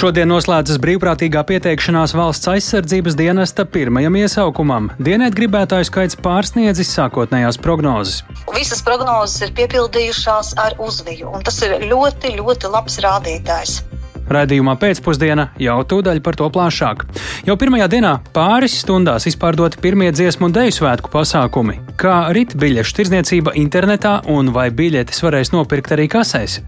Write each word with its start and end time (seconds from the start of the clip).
Šodien 0.00 0.30
noslēdzas 0.32 0.78
brīvprātīgā 0.80 1.42
pieteikšanās 1.44 2.14
valsts 2.16 2.48
aizsardzības 2.48 3.18
dienesta 3.18 3.66
pirmajam 3.68 4.16
iesaukumam. 4.16 4.86
Dienēt 4.96 5.36
gribētāju 5.36 5.90
skaits 5.90 6.16
pārsniedzis 6.24 6.94
sākotnējās 6.96 7.60
prognozes. 7.60 8.22
Visas 8.54 8.80
prognozes 8.86 9.44
ir 9.44 9.52
piepildījušās 9.60 10.54
ar 10.64 10.80
uzviju, 10.80 11.28
un 11.36 11.44
tas 11.44 11.60
ir 11.66 11.76
ļoti, 11.92 12.32
ļoti 12.38 12.72
labs 12.72 12.96
rādītājs. 13.04 13.82
Radījumā 14.30 14.76
pēcpusdienā 14.78 15.48
jau 15.58 15.76
tūdaļ 15.90 16.20
par 16.22 16.36
to 16.38 16.46
plašāk. 16.54 17.02
Jau 17.48 17.56
pirmajā 17.58 17.88
dienā 17.90 18.12
pāris 18.34 18.76
stundās 18.84 19.26
izpārdoti 19.26 19.80
pirmie 19.82 20.10
dziesmu 20.14 20.46
un 20.46 20.54
deju 20.54 20.76
svētku 20.76 21.10
pasākumi. 21.10 21.80
Kā 22.00 22.30
rit 22.36 22.54
biļešu 22.60 22.94
tirdzniecība 22.96 23.56
internetā 23.58 24.20
un 24.30 24.52
vai 24.54 24.68
biļetes 24.70 25.20
varēs 25.26 25.50
nopirkt 25.54 25.96
arī 25.96 26.06
kasēs? 26.12 26.60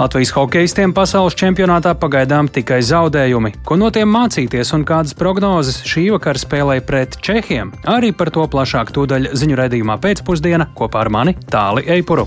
Latvijas 0.00 0.32
hokeistiem 0.38 0.94
pasaules 0.96 1.36
čempionātā 1.38 1.92
pagaidām 2.00 2.48
tikai 2.48 2.80
zaudējumi. 2.82 3.52
Ko 3.68 3.76
no 3.80 3.92
tiem 3.94 4.08
mācīties 4.08 4.72
un 4.76 4.86
kādas 4.88 5.12
prognozes 5.18 5.82
šī 5.84 6.08
vakara 6.16 6.40
spēlē 6.40 6.80
pret 6.88 7.20
Čehiem? 7.20 7.74
Arī 7.84 8.14
par 8.16 8.32
to 8.32 8.48
plašāk 8.48 8.94
tūdaļ 8.96 9.34
ziņu 9.36 9.60
raidījumā 9.60 10.00
pēcpusdienā 10.00 10.72
kopā 10.78 11.04
ar 11.04 11.12
mani 11.12 11.36
Tāli 11.52 11.84
Eipuru. 11.98 12.26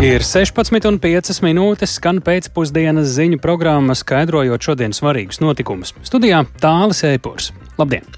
Ir 0.00 0.22
16,5 0.24 1.42
minūtes, 1.44 1.98
skan 1.98 2.22
pēcpusdienas 2.24 3.10
ziņu 3.18 3.36
programma, 3.44 3.92
skaidrojot 3.92 4.64
šodienas 4.64 5.02
svarīgus 5.02 5.42
notikumus. 5.44 5.92
Studijā 6.08 6.40
Tālis 6.62 7.02
Eipurs. 7.04 7.50
Labdien! 7.76 8.08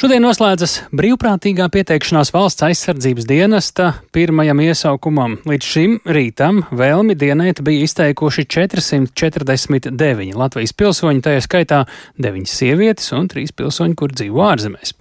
Šodien 0.00 0.24
noslēdzas 0.24 0.78
brīvprātīgā 0.96 1.68
pieteikšanās 1.76 2.32
valsts 2.32 2.64
aizsardzības 2.64 3.28
dienesta 3.28 3.90
pirmajam 4.16 4.64
iesaukumam. 4.64 5.36
Līdz 5.44 5.70
šim 5.74 6.00
rītam 6.08 6.64
vēlmi 6.72 7.20
dienēt 7.20 7.60
bija 7.68 7.84
izteikuši 7.84 8.48
449 8.56 10.40
Latvijas 10.40 10.72
pilsoņi, 10.72 11.24
tajā 11.28 11.44
skaitā 11.44 11.84
9 12.16 12.48
sievietes 12.48 13.12
un 13.12 13.28
3 13.28 13.52
pilsoņi, 13.60 14.00
kur 14.00 14.16
dzīvo 14.16 14.48
ārzemēs. 14.48 14.96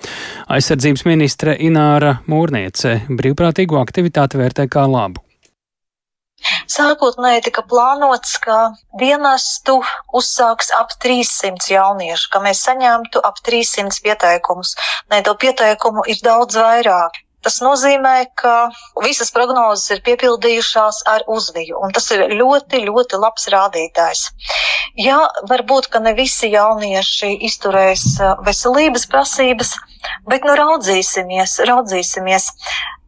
Aizsardzības 0.51 1.07
ministre 1.07 1.55
Ināra 1.63 2.17
Mūrniece 2.27 2.99
brīvprātīgo 3.07 3.79
aktivitāti 3.79 4.43
vērtē 4.43 4.67
kā 4.67 4.83
labu. 4.83 5.23
Sākotnēji 6.71 7.43
tika 7.49 7.63
plānots, 7.67 8.37
ka 8.43 8.73
dienestu 8.99 9.79
uzsāks 10.15 10.71
ap 10.77 10.95
300 11.03 11.73
jauniešu, 11.73 12.29
ka 12.31 12.41
mēs 12.43 12.63
saņemtu 12.67 13.23
ap 13.23 13.41
300 13.43 13.99
pieteikumus. 14.05 14.75
Nē, 15.11 15.23
to 15.27 15.35
pieteikumu 15.35 16.07
ir 16.07 16.23
daudz 16.23 16.59
vairāk. 16.59 17.19
Tas 17.43 17.57
nozīmē, 17.59 18.15
ka 18.39 18.71
visas 19.03 19.33
prognozes 19.35 19.91
ir 19.91 19.99
piepildījušās 20.05 21.01
ar 21.11 21.25
uzviju, 21.27 21.81
un 21.83 21.91
tas 21.91 22.07
ir 22.15 22.23
ļoti, 22.31 22.79
ļoti 22.87 23.19
labs 23.19 23.49
rādītājs. 23.51 24.21
Jā, 25.03 25.19
varbūt, 25.49 25.89
ka 25.91 25.99
ne 25.99 26.13
visi 26.15 26.53
jaunieši 26.53 27.33
izturēs 27.49 28.05
veselības 28.47 29.07
prasības, 29.11 29.73
bet 30.29 30.47
nu 30.47 30.55
raudzīsimies, 30.55 31.57
raudzīsimies 31.67 32.47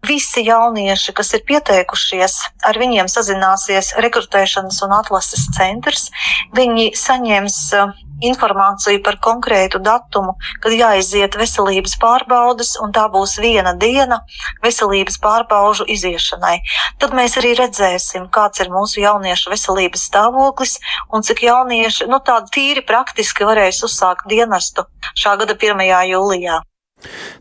visi 0.07 0.45
jaunieši, 0.45 1.13
kas 1.17 1.33
ir 1.37 1.45
pieteikušies, 1.49 2.37
ar 2.69 2.79
viņiem 2.81 3.09
sazināsies 3.11 3.93
rekrutēšanas 4.05 4.81
un 4.85 4.95
atlases 4.99 5.47
centrs. 5.57 6.09
Viņi 6.55 6.91
saņems 6.99 7.59
uh, 7.75 7.93
informāciju 8.23 9.01
par 9.03 9.17
konkrētu 9.23 9.79
datumu, 9.83 10.35
kad 10.63 10.75
jāiziet 10.75 11.35
veselības 11.39 11.97
pārbaudas, 12.01 12.75
un 12.81 12.93
tā 12.95 13.05
būs 13.11 13.37
viena 13.41 13.75
diena 13.75 14.21
veselības 14.63 15.19
pārbaužu 15.23 15.87
iziešanai. 15.91 16.59
Tad 16.99 17.15
mēs 17.17 17.37
arī 17.41 17.55
redzēsim, 17.59 18.29
kāds 18.31 18.63
ir 18.63 18.71
mūsu 18.73 19.01
jauniešu 19.03 19.51
veselības 19.53 20.07
stāvoklis 20.09 20.77
un 21.11 21.25
cik 21.25 21.43
jaunieši, 21.49 22.07
nu 22.11 22.21
tādi 22.23 22.55
tīri 22.55 22.85
praktiski 22.85 23.47
varēs 23.47 23.83
uzsākt 23.87 24.29
dienestu 24.31 24.87
šā 25.15 25.35
gada 25.41 25.57
1. 25.59 25.83
jūlijā. 26.13 26.61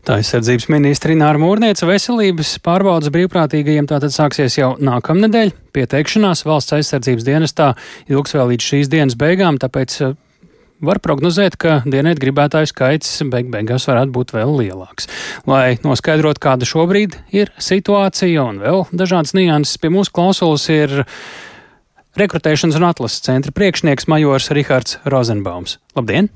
Tā 0.05 0.19
aizsardzības 0.19 0.67
ministra 0.73 1.15
Ināra 1.15 1.39
Mūrnieca 1.41 1.87
veselības 1.89 2.55
pārbaudas 2.65 3.11
brīvprātīgajiem 3.13 3.87
tātad 3.89 4.13
sāksies 4.13 4.59
jau 4.59 4.73
nākamnedēļ. 4.77 5.53
Pieteikšanās 5.75 6.45
valsts 6.47 6.75
aizsardzības 6.77 7.25
dienestā 7.27 7.71
ilgs 8.11 8.35
vēl 8.35 8.53
līdz 8.53 8.69
šīs 8.69 8.91
dienas 8.91 9.17
beigām, 9.19 9.59
tāpēc 9.61 9.97
eh, 10.05 10.13
var 10.85 11.01
prognozēt, 11.03 11.57
ka 11.61 11.79
dienēt 11.87 12.21
gribētāju 12.21 12.69
skaits 12.71 13.17
beig 13.31 13.49
beigās 13.53 13.87
varētu 13.89 14.13
būt 14.15 14.35
vēl 14.35 14.55
lielāks. 14.61 15.09
Lai 15.49 15.77
noskaidrotu, 15.85 16.43
kāda 16.43 16.69
šobrīd 16.69 17.19
ir 17.35 17.51
situācija 17.57 18.45
un 18.45 18.61
vēl 18.63 18.85
dažādas 18.93 19.35
nianses, 19.37 19.79
pie 19.81 19.93
mūsu 19.93 20.13
klausulas 20.15 20.67
ir 20.73 21.03
rekrutēšanas 22.19 22.79
un 22.79 22.87
atlases 22.87 23.23
centra 23.25 23.55
priekšnieks 23.55 24.09
majors 24.11 24.51
Rihards 24.55 24.99
Rozenbaums. 25.09 25.79
Labdien! 25.97 26.31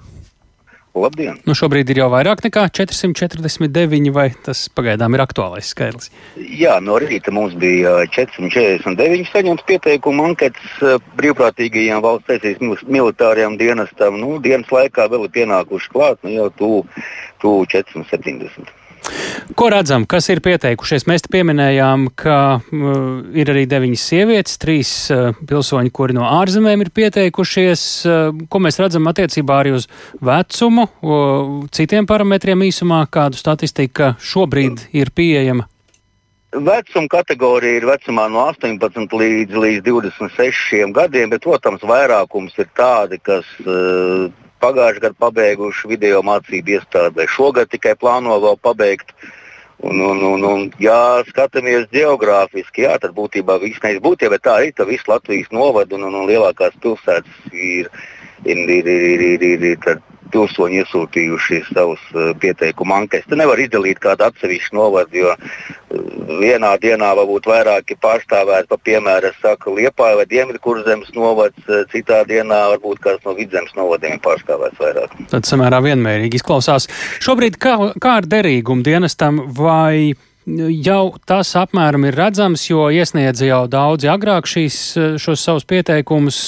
Labdien! 1.04 1.40
Nu, 1.48 1.56
šobrīd 1.58 1.90
ir 1.94 2.02
jau 2.02 2.10
vairāk 2.14 2.44
nekā 2.46 2.66
449, 2.76 4.12
vai 4.16 4.28
tas 4.46 4.66
pagaidām 4.76 5.16
ir 5.16 5.24
aktuālais 5.24 5.72
skaitlis? 5.74 6.12
Jā, 6.38 6.78
no 6.84 6.98
rīta 7.02 7.34
mums 7.36 7.56
bija 7.60 8.06
449 8.16 9.30
saņemts 9.34 9.68
pieteikumu 9.70 10.30
anketas 10.32 10.82
brīvprātīgajiem 11.20 12.04
valsts 12.06 12.36
aizsardzības 12.36 12.86
militārajām 12.88 13.60
dienestam. 13.62 14.20
Nu, 14.22 14.38
dienas 14.44 14.72
laikā 14.74 15.10
vēl 15.12 15.28
ir 15.28 15.36
pienākuši 15.40 15.96
klāt 15.96 16.22
nu, 16.26 16.36
jau 16.36 16.50
tuvu 16.60 17.66
470. 17.72 18.79
Ko 19.60 19.70
redzam, 19.74 20.06
kas 20.10 20.30
ir 20.32 20.42
pieteikušies? 20.46 21.08
Mēs 21.10 21.26
te 21.26 21.32
pieminējām, 21.34 22.10
ka 22.20 22.38
uh, 22.60 23.00
ir 23.36 23.52
arī 23.52 23.66
deviņas 23.70 24.06
sievietes, 24.12 24.60
trīs 24.62 24.92
uh, 25.14 25.32
pilsoņi, 25.50 25.92
kuri 25.96 26.16
no 26.18 26.28
ārzemēm 26.28 26.86
ir 26.86 26.94
pieteikušies. 26.96 27.84
Uh, 28.06 28.46
ko 28.52 28.62
mēs 28.64 28.80
redzam 28.82 29.10
attiecībā 29.12 29.60
arī 29.64 29.74
uz 29.80 29.90
vecumu, 30.24 30.88
uh, 30.88 31.52
citiem 31.76 32.08
parametriem 32.10 32.68
īsumā, 32.70 33.04
kādu 33.12 33.40
statistika 33.40 34.14
šobrīd 34.22 34.90
ir 34.96 35.12
pieejama? 35.16 35.68
Vecuma 36.50 37.06
kategorija 37.12 37.78
ir 37.78 37.86
vecumā 37.86 38.24
no 38.34 38.48
18 38.50 39.12
līdz, 39.14 39.54
līdz 39.54 39.84
26 39.86 40.96
gadiem, 40.96 41.30
bet, 41.30 41.44
protams, 41.46 41.84
vairākums 41.86 42.56
ir 42.58 42.72
tādi, 42.78 43.20
kas 43.22 43.46
uh, 43.68 44.32
pagājušajā 44.64 45.04
gadā 45.04 45.20
pabeiguši 45.26 45.92
video 45.92 46.22
mācību 46.26 46.76
iestādi, 46.78 47.16
vai 47.20 47.28
šogad 47.32 47.72
tikai 47.72 47.96
plāno 48.00 48.40
vēl 48.44 48.60
pabeigt. 48.62 49.14
Un, 49.80 50.02
un, 50.04 50.20
un, 50.28 50.42
un, 50.44 50.64
ja 50.84 51.24
skatāmies 51.24 51.86
geogrāfiski, 51.94 52.84
jā, 52.84 52.98
tad 53.00 53.14
būtībā 53.16 53.56
viss 53.62 53.80
nevis 53.80 54.02
būtībā, 54.04 54.34
bet 54.36 54.44
tā 54.44 54.58
ir 54.68 54.74
tā 54.76 54.84
visa 54.90 55.08
Latvijas 55.08 55.48
novada 55.56 55.96
un, 55.96 56.04
un, 56.10 56.18
un 56.20 56.28
lielākās 56.28 56.76
pilsētas 56.84 57.54
ir, 57.54 57.88
ir, 58.44 58.60
ir, 58.60 58.90
ir, 58.92 59.24
ir, 59.24 59.46
ir, 59.54 59.64
ir 59.72 60.02
pilsoņi 60.34 60.82
iesūtījuši 60.84 61.60
savus 61.72 62.02
uh, 62.14 62.32
pieteikumu 62.40 62.96
anketas. 62.96 63.28
Te 63.30 63.40
nevar 63.40 63.60
izdalīt 63.62 64.02
kādu 64.04 64.28
atsevišķu 64.28 64.78
novadu, 64.78 65.22
jo 65.24 65.34
uh, 65.34 66.06
vienā 66.42 66.76
dienā 66.82 67.12
var 67.18 67.28
būt 67.30 67.50
vairāki 67.50 67.98
pārstāvēti, 68.02 68.70
pa 68.72 68.80
piemēram, 68.90 69.36
saka 69.44 69.74
Liepāja 69.74 70.20
vai 70.22 70.28
Dienvidkurzemes 70.30 71.12
novads, 71.18 71.60
uh, 71.68 71.84
citā 71.94 72.22
dienā 72.30 72.62
varbūt 72.76 73.04
kāds 73.06 73.28
no 73.28 73.36
vidzemes 73.38 73.76
novadiem 73.78 74.22
pārstāvēts 74.24 74.82
vairāk. 74.82 75.20
Tad 75.34 75.50
samērā 75.50 75.82
vienmērīgi 75.90 76.42
izklausās. 76.42 76.90
Šobrīd 77.24 77.60
kā, 77.62 77.76
kā 78.02 78.20
ar 78.22 78.30
derīgumu 78.30 78.86
dienestam 78.86 79.44
vai 79.58 80.16
jau 80.48 81.04
tas 81.28 81.52
apmēram 81.60 82.06
ir 82.08 82.18
redzams, 82.18 82.64
jo 82.70 82.88
iesniedza 82.94 83.48
jau 83.48 83.62
daudzi 83.72 84.10
agrāk 84.12 84.48
šīs, 84.50 84.80
šos 85.22 85.44
savus 85.44 85.68
pieteikumus, 85.70 86.40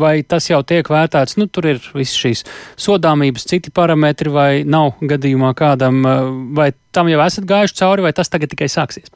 vai 0.00 0.20
tas 0.22 0.50
jau 0.50 0.60
tiek 0.66 0.86
vērtēts, 0.90 1.38
nu, 1.40 1.46
tur 1.46 1.70
ir 1.72 1.80
viss 1.94 2.18
šīs 2.18 2.44
sodāmības, 2.80 3.48
citi 3.50 3.72
parametri, 3.74 4.32
vai 4.34 4.50
nav 4.64 4.98
gadījumā 5.00 5.54
kādam, 5.58 6.02
vai 6.56 6.72
tam 6.92 7.10
jau 7.12 7.22
esat 7.24 7.48
gājuši 7.48 7.80
cauri, 7.82 8.08
vai 8.08 8.14
tas 8.16 8.32
tagad 8.32 8.52
tikai 8.52 8.70
sāksies? 8.70 9.12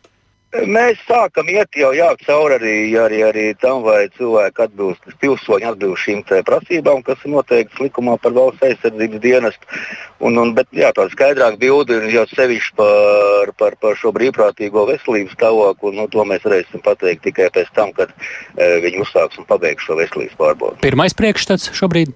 Mēs 0.54 1.00
sākam 1.08 1.48
iet 1.50 1.74
jau 1.74 1.88
jā, 1.96 2.06
cauri 2.22 2.54
arī, 2.60 2.74
arī, 3.02 3.20
arī 3.26 3.44
tam, 3.58 3.80
vai 3.82 4.06
cilvēki 4.14 4.62
atbilst, 4.62 5.08
pilsoņi 5.18 5.66
atbilst 5.66 6.04
šīm 6.06 6.20
prasībām, 6.46 7.02
kas 7.02 7.24
ir 7.26 7.32
noteikts 7.34 7.80
likumā 7.82 8.14
par 8.22 8.36
valsts 8.36 8.62
aizsardzības 8.62 9.22
dienestu. 9.24 9.80
Un, 10.22 10.38
un, 10.38 10.54
bet 10.54 10.70
jā, 10.70 10.92
tāda 10.94 11.10
skaidrāka 11.10 11.58
bilde 11.58 11.98
ir 11.98 12.06
jau 12.14 12.24
sevišķi 12.30 12.76
par, 12.78 13.52
par, 13.58 13.78
par 13.82 13.98
šo 13.98 14.14
brīvprātīgo 14.14 14.86
veselības 14.92 15.34
stāvokli. 15.34 15.96
Nu, 15.98 16.06
to 16.12 16.22
mēs 16.28 16.46
varēsim 16.46 16.86
pateikt 16.86 17.26
tikai 17.26 17.50
pēc 17.54 17.74
tam, 17.74 17.90
kad 17.96 18.14
e, 18.14 18.78
viņi 18.86 19.02
uzsāks 19.02 19.42
un 19.42 19.50
pabeigs 19.50 19.82
šo 19.88 19.98
veselības 19.98 20.38
pārbaudi. 20.38 20.84
Pirmais 20.86 21.18
priekšstats 21.18 21.74
šobrīd? 21.74 22.14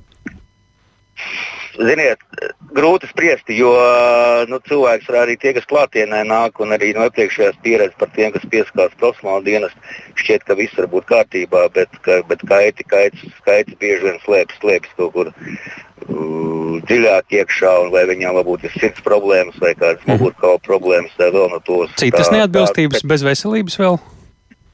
Ziniet, 1.78 2.22
grūti 2.74 3.08
spriest, 3.10 3.48
jo 3.52 3.70
nu, 4.50 4.58
cilvēks 4.68 5.10
arī 5.14 5.36
tie, 5.40 5.52
kas 5.56 5.66
klātienē 5.70 6.24
nāk, 6.28 6.58
un 6.62 6.74
arī 6.76 6.92
no 6.96 7.06
iepriekšējās 7.08 7.60
pieredzes 7.64 7.98
par 8.00 8.10
tiem, 8.16 8.32
kas 8.34 8.46
piesakās 8.50 8.96
profesionāla 9.00 9.44
dienas, 9.46 9.76
šķiet, 10.18 10.46
ka 10.48 10.58
viss 10.58 10.76
var 10.78 10.90
būt 10.92 11.08
kārtībā, 11.10 11.66
bet, 11.76 11.94
ka, 12.06 12.20
bet 12.30 12.44
kaiti, 12.48 12.86
kaits, 12.88 13.24
kaits 13.46 13.78
bieži 13.80 14.08
vien 14.08 14.20
slēpjas, 14.24 14.60
slēpjas 14.62 14.98
kaut 14.98 15.14
kur 15.16 15.32
uh, 15.32 16.76
dziļāk 16.88 17.38
iekšā, 17.40 17.74
un 17.84 17.90
vai 17.94 18.04
viņam 18.10 18.38
varbūt 18.40 18.68
ir 18.68 18.76
sirds 18.76 19.04
problēmas 19.06 19.58
vai 19.62 19.74
kādas 19.78 20.04
mhm. 20.04 20.16
mugurkaula 20.16 20.62
problēmas, 20.66 21.16
vai 21.20 21.32
vēl 21.34 21.50
no 21.54 21.62
tos. 21.66 21.94
Citas 22.00 22.32
neatbilstības 22.34 23.04
tā, 23.04 23.12
bez 23.14 23.26
veselības 23.26 23.80
vēl? 23.80 24.00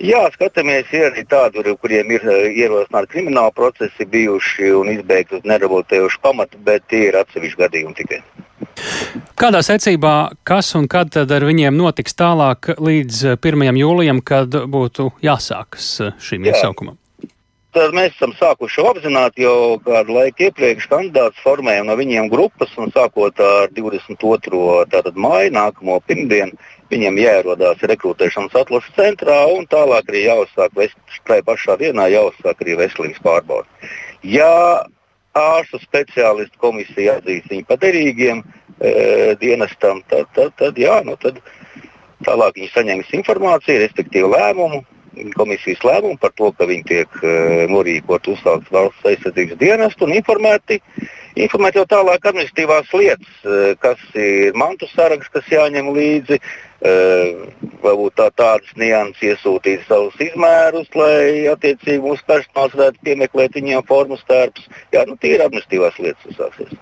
Jā, 0.02 0.24
skatāmies, 0.34 0.88
ir 0.90 1.12
arī 1.12 1.22
tādi, 1.30 1.62
kuriem 1.78 2.10
ir 2.16 2.24
uh, 2.26 2.48
ierosināti 2.50 3.12
krimināli 3.12 3.54
procesi 3.54 4.06
bijuši 4.10 4.72
un 4.74 4.90
izbeigti 4.90 5.38
uz 5.38 5.46
nerabotējušu 5.46 6.18
pamatu, 6.24 6.58
bet 6.66 6.88
tie 6.90 7.08
ir 7.12 7.20
atsevišķi 7.20 7.60
gadījumi 7.60 7.94
tikai. 8.00 8.18
Kādā 9.38 9.60
secībā, 9.62 10.34
kas 10.42 10.72
un 10.74 10.88
kad 10.90 11.12
tad 11.14 11.30
ar 11.30 11.46
viņiem 11.46 11.78
notiks 11.78 12.18
tālāk 12.18 12.72
līdz 12.74 13.36
1. 13.38 13.64
jūlijam, 13.78 14.18
kad 14.18 14.50
būtu 14.50 15.12
jāsākas 15.22 15.88
uh, 16.02 16.12
šim 16.18 16.42
Jā. 16.42 16.56
iesaukumam? 16.56 16.98
Tad 17.74 17.94
mēs 17.94 18.12
esam 18.14 18.30
sākuši 18.38 18.82
apzināti 18.86 19.42
jau 19.42 19.80
kādu 19.82 20.14
laiku 20.14 20.44
iepriekš 20.46 20.84
kandidātus 20.90 21.42
formējam 21.42 21.88
no 21.88 21.96
viņiem 21.98 22.28
grupas, 22.30 22.70
un 22.78 22.90
sākot 22.94 23.40
ar 23.42 23.72
22. 23.74 25.14
māju, 25.18 25.54
nākamo 25.54 25.98
pirmdienu, 26.06 26.54
viņiem 26.92 27.20
jāierodās 27.22 27.82
rekrutēšanas 27.90 28.56
atlases 28.60 28.96
centrā, 28.96 29.38
un 29.52 29.66
tālāk 29.70 30.10
arī 30.10 30.26
jāuzsāk 30.26 30.76
šai 31.16 31.40
pašā 31.46 31.78
dienā 31.80 32.08
jāuzsāk 32.12 32.60
arī 32.64 32.78
veselības 32.82 33.22
pārbaude. 33.24 33.90
Ja 34.22 34.84
ārstu 35.34 35.80
speciālistu 35.82 36.60
komisija 36.62 37.18
atzīs 37.18 37.46
viņu 37.50 37.66
par 37.68 37.80
derīgiem 37.82 38.42
e, 38.44 39.34
dienestam, 39.40 40.02
tad, 40.10 40.28
tad, 40.36 40.54
tad, 40.60 40.78
jā, 40.78 41.00
nu, 41.06 41.16
tad 41.20 41.40
tālāk 42.24 42.60
viņi 42.60 42.72
saņems 42.74 43.14
informāciju, 43.20 43.82
respektīvi 43.84 44.30
lēmumu 44.36 44.84
komisijas 45.38 45.82
lēmumu 45.86 46.18
par 46.20 46.32
to, 46.38 46.50
ka 46.58 46.66
viņi 46.68 46.84
tiek 46.88 47.18
uh, 47.20 47.64
norīkoti 47.70 48.32
uzsākt 48.34 48.70
valsts 48.74 49.06
aizsardzības 49.06 49.60
dienestu 49.60 50.08
un 50.08 50.14
informēti, 50.16 50.80
informēt 51.36 51.78
jau 51.78 51.84
tālāk 51.90 52.28
administratīvās 52.30 52.92
lietas, 52.94 53.34
uh, 53.44 53.72
kas 53.82 54.00
ir 54.18 54.56
mantu 54.58 54.88
saraksts, 54.92 55.32
kas 55.34 55.50
jāņem 55.52 55.90
līdzi, 55.96 56.40
uh, 56.40 57.44
varbūt 57.84 58.16
tā, 58.20 58.30
tādas 58.38 58.72
nianses 58.80 59.34
iesūtīt 59.34 59.86
savus 59.88 60.16
izmērus, 60.22 60.90
lai 60.98 61.46
attiecīgi 61.52 62.02
mūsu 62.04 62.26
personāls 62.30 62.76
varētu 62.78 63.06
piemeklēt 63.06 63.60
viņiem 63.60 63.86
formas 63.88 64.24
tērps. 64.30 64.66
Jā, 64.94 65.06
nu, 65.08 65.18
tie 65.20 65.36
ir 65.36 65.46
administratīvās 65.46 66.02
lietas, 66.02 66.26
kas 66.28 66.42
sāksies. 66.42 66.74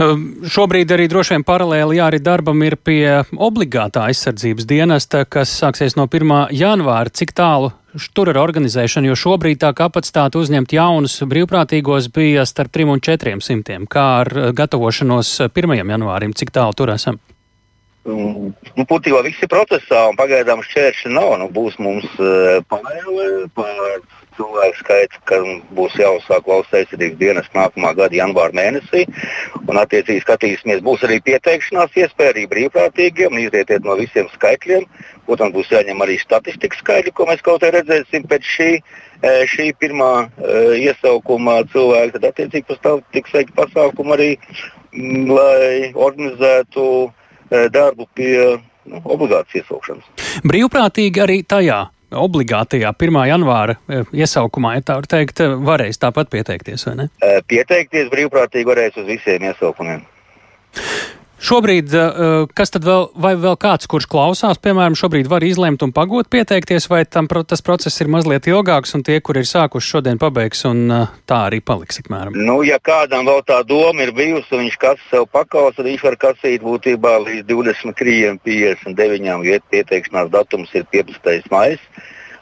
Ehm, 0.00 0.24
šobrīd 0.48 0.92
arī 0.94 1.08
droši 1.10 1.36
vien 1.36 1.44
paralēli 1.46 1.98
jāri 2.00 2.20
darbam 2.22 2.62
ir 2.66 2.76
pie 2.80 3.22
obligātā 3.36 4.08
aizsardzības 4.10 4.66
dienesta, 4.68 5.24
kas 5.28 5.52
sāksies 5.60 5.96
no 5.98 6.08
1. 6.08 6.48
janvāra. 6.56 7.12
Cik 7.12 7.34
tālu 7.36 7.72
tur 8.16 8.30
ir 8.32 8.38
organizēšana, 8.40 9.10
jo 9.10 9.16
šobrīd 9.18 9.60
tā 9.62 9.72
kapacitāte 9.76 10.40
uzņemt 10.40 10.72
jaunus 10.72 11.18
brīvprātīgos 11.28 12.08
bija 12.14 12.46
starp 12.48 12.72
3 12.72 12.94
un 12.94 13.02
4 13.04 13.36
simtiem. 13.44 13.86
Kā 13.90 14.06
ar 14.22 14.32
eh, 14.32 14.48
gatavošanos 14.56 15.34
1. 15.50 15.76
janvārim, 15.82 16.32
cik 16.36 16.54
tālu 16.54 16.76
tur 16.78 16.94
esam? 16.94 17.20
Nu, 18.02 18.50
Būtībā 18.74 19.20
viss 19.22 19.42
ir 19.44 19.50
procesā, 19.52 20.08
un 20.10 20.16
pagaidām 20.18 20.64
šķēršļi 20.66 21.12
nav. 21.14 21.36
Nu, 21.38 21.46
būs 21.54 21.76
mums 21.78 22.08
uh, 22.18 22.58
pavēle 22.66 23.46
par 23.54 23.78
cilvēku 24.36 24.80
skaits, 24.80 25.20
kam 25.30 25.60
būs 25.76 25.94
jāuzsāk 26.00 26.48
valsts 26.48 26.74
aizsardzības 26.80 27.18
dienas 27.20 27.50
nākamā 27.54 27.92
gada 27.98 28.18
janvāra 28.18 28.56
mēnesī. 28.58 29.04
Un, 29.60 29.78
attiecīgi, 29.78 30.24
skatīsimies, 30.24 30.82
būs 30.82 31.04
arī 31.06 31.20
pieteikšanās 31.28 31.94
iespēja 32.02 32.34
arī 32.34 32.48
brīvprātīgiem, 32.50 33.38
izrietiet 33.44 33.86
no 33.86 33.94
visiem 34.00 34.30
skaitļiem. 34.34 34.88
Protams, 35.26 35.54
būs 35.54 35.70
jāņem 35.70 36.02
arī 36.04 36.18
statistikas 36.20 36.82
skaidri, 36.82 37.12
ko 37.14 37.28
mēs 37.28 37.44
kaut 37.46 37.62
kā 37.62 37.70
redzēsim 37.74 38.26
pēc 38.30 38.48
šī, 38.56 38.68
e, 39.22 39.32
šī 39.50 39.68
pirmā 39.78 40.10
uh, 40.26 40.74
iesaukuma 40.74 41.60
cilvēka. 41.72 42.18
Tad, 42.18 42.28
attiecīgi, 42.32 42.66
pastāv 42.68 43.00
tiks 43.14 43.34
veikti 43.36 43.56
pasākumi 43.56 44.16
arī, 44.16 44.28
m, 44.92 45.30
lai 45.30 45.92
organizētu 45.94 46.84
uh, 47.06 47.64
darbu 47.70 48.08
pie 48.18 48.34
nu, 48.84 49.02
obligātas 49.04 49.62
iesaukšanas. 49.62 50.10
Brīvprātīgi 50.48 51.22
arī 51.22 51.42
tajā 51.46 51.84
obligātajā 52.12 52.92
1. 52.92 53.18
janvāra 53.30 53.76
e, 53.88 54.02
iesaukumā, 54.22 54.76
ja 54.76 54.86
tā 54.86 54.98
var 55.00 55.08
teikt, 55.08 55.40
e, 55.40 55.48
varēs 55.68 56.00
tāpat 56.02 56.30
pieteikties, 56.32 56.86
vai 56.88 56.96
ne? 57.02 57.08
E, 57.24 57.40
pieteikties 57.48 58.10
brīvprātīgi 58.12 58.68
varēs 58.68 58.98
uz 59.00 59.08
visiem 59.08 59.48
iesaukumiem. 59.48 60.04
Šobrīd, 61.42 61.90
kas 62.54 62.70
tad 62.70 62.84
vēl, 62.86 63.08
vai 63.18 63.32
vēl 63.34 63.56
kāds, 63.58 63.88
kurš 63.90 64.06
klausās, 64.10 64.60
piemēram, 64.62 64.94
šobrīd 64.94 65.26
var 65.26 65.42
izlemt 65.42 65.82
un 65.82 65.90
pagot 65.94 66.28
pieteikties, 66.30 66.86
vai 66.86 67.02
tam, 67.02 67.26
tas 67.26 67.64
process 67.66 67.98
ir 67.98 68.10
mazliet 68.12 68.46
ilgāks, 68.46 68.94
un 68.94 69.02
tie, 69.02 69.18
kur 69.18 69.40
ir 69.40 69.48
sākuši 69.50 69.96
šodien, 69.96 70.20
pabeigs, 70.22 70.62
un 70.70 70.86
tā 71.26 71.40
arī 71.48 71.58
paliks, 71.58 71.98
apmēram? 72.04 72.38
Nu, 72.38 72.60
ja 72.62 72.78
kādam 72.78 73.26
vēl 73.26 73.42
tā 73.48 73.58
doma 73.66 74.06
ir 74.06 74.14
bijusi, 74.14 74.54
un 74.54 74.62
viņš 74.68 74.78
kas 74.86 75.02
sev 75.10 75.26
pakaus, 75.34 75.74
tad 75.74 75.90
viņš 75.90 76.06
var 76.06 76.20
kasīt 76.28 76.62
būtībā 76.62 77.18
līdz 77.26 77.50
23, 77.50 78.38
59, 78.46 79.46
jo 79.50 79.60
pieteikšanās 79.74 80.30
datums 80.30 80.70
ir 80.78 80.86
15. 80.94 81.50
maijs. 81.50 81.82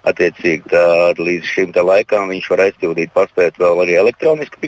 Attiecīgi, 0.00 0.64
tā, 0.72 0.84
līdz 1.16 1.48
šim 1.48 1.72
laikam 1.76 2.28
viņš 2.32 2.52
var 2.52 2.68
aizpildīt, 2.68 3.16
paspēt 3.16 3.56
vēl 3.60 3.82
arī 3.84 3.96
elektroniski 4.00 4.60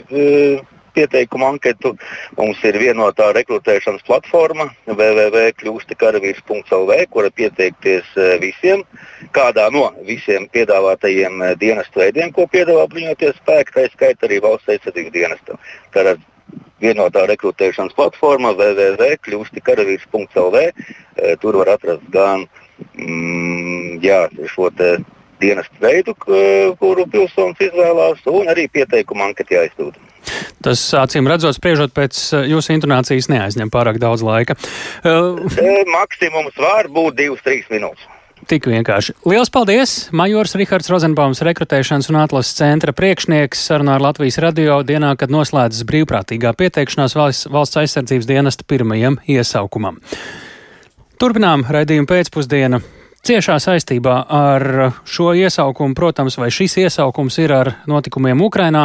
pieteikumu 0.95 1.45
anketu. 1.51 1.89
Mums 2.37 2.59
ir 2.67 2.75
vienotā 2.81 3.25
rekrutēšanas 3.37 4.03
platforma 4.07 4.65
www.kļūstikaravīrs.lv, 4.89 6.91
kura 7.13 7.29
pieteikties 7.35 8.05
eh, 8.17 8.23
visiem, 8.43 8.79
kādā 9.35 9.65
no 9.73 9.85
visiem 10.07 10.41
piedāvātajiem 10.53 11.33
eh, 11.41 11.47
dienestu 11.59 11.95
veidiem, 12.03 12.29
ko 12.35 12.41
piedāvā 12.51 12.83
bruņoties 12.91 13.35
spēki, 13.41 13.73
tā 13.77 13.83
skaitā 13.93 14.21
arī 14.29 14.37
valsts 14.43 14.71
aizsardzības 14.75 15.13
dienestam. 15.17 15.57
Tātad 15.95 16.17
vienotā 16.83 17.21
rekrutēšanas 17.29 17.95
platforma 17.97 18.49
www.kļūstikaravīrs.lv. 18.57 20.55
Eh, 20.59 20.71
tur 21.41 21.53
var 21.61 21.67
atrast 21.77 22.05
gan 22.13 22.39
mm, 22.97 23.89
jā, 24.03 24.21
šo 24.51 24.65
dienestu 25.43 25.83
veidu, 25.83 26.15
kuru 26.23 27.05
pilsonis 27.11 27.67
izvēlās, 27.67 28.25
un 28.31 28.49
arī 28.55 28.69
pieteikumu 28.71 29.27
anketu 29.27 29.59
jāizdod. 29.59 29.99
Tas, 30.63 30.81
acīm 30.95 31.27
redzot, 31.27 31.57
spriežot 31.57 31.93
pēc 31.95 32.17
eh, 32.31 32.47
jūsu 32.53 32.77
intonācijas, 32.77 33.29
neaizņem 33.31 33.71
pārāk 33.73 33.99
daudz 34.01 34.23
laika. 34.25 34.55
Uh, 35.03 35.43
Maksimums 35.91 36.55
var 36.59 36.89
būt 36.93 37.19
2-3 37.19 37.71
minūtes. 37.73 38.09
Tik 38.47 38.65
vienkārši. 38.67 39.13
Lielas 39.29 39.51
paldies! 39.53 39.91
Majors 40.11 40.55
Rihards 40.59 40.89
Rozenbaums, 40.91 41.39
rekrutēšanas 41.47 42.09
un 42.11 42.17
atlases 42.19 42.57
centra 42.57 42.91
priekšnieks, 42.95 43.61
sarunā 43.69 43.95
ar 43.95 44.03
Latvijas 44.03 44.39
radio 44.43 44.81
dienā, 44.83 45.13
kad 45.19 45.31
noslēdzas 45.31 45.85
brīvprātīgā 45.87 46.51
pieteikšanās 46.59 47.15
valsts, 47.15 47.47
valsts 47.53 47.79
aizsardzības 47.79 48.27
dienesta 48.27 48.67
pirmajam 48.67 49.21
iesaukumam. 49.31 50.01
Turpinām 51.23 51.63
raidījumu 51.71 52.09
pēcpusdienu. 52.09 52.81
Ciešā 53.23 53.53
saistībā 53.63 54.17
ar 54.35 54.63
šo 55.07 55.29
iesaukumu, 55.39 55.95
protams, 55.95 56.35
vai 56.35 56.49
šis 56.51 56.73
iesaukums 56.81 57.37
ir 57.39 57.53
ar 57.55 57.69
notikumiem 57.87 58.41
Ukrainā, 58.43 58.81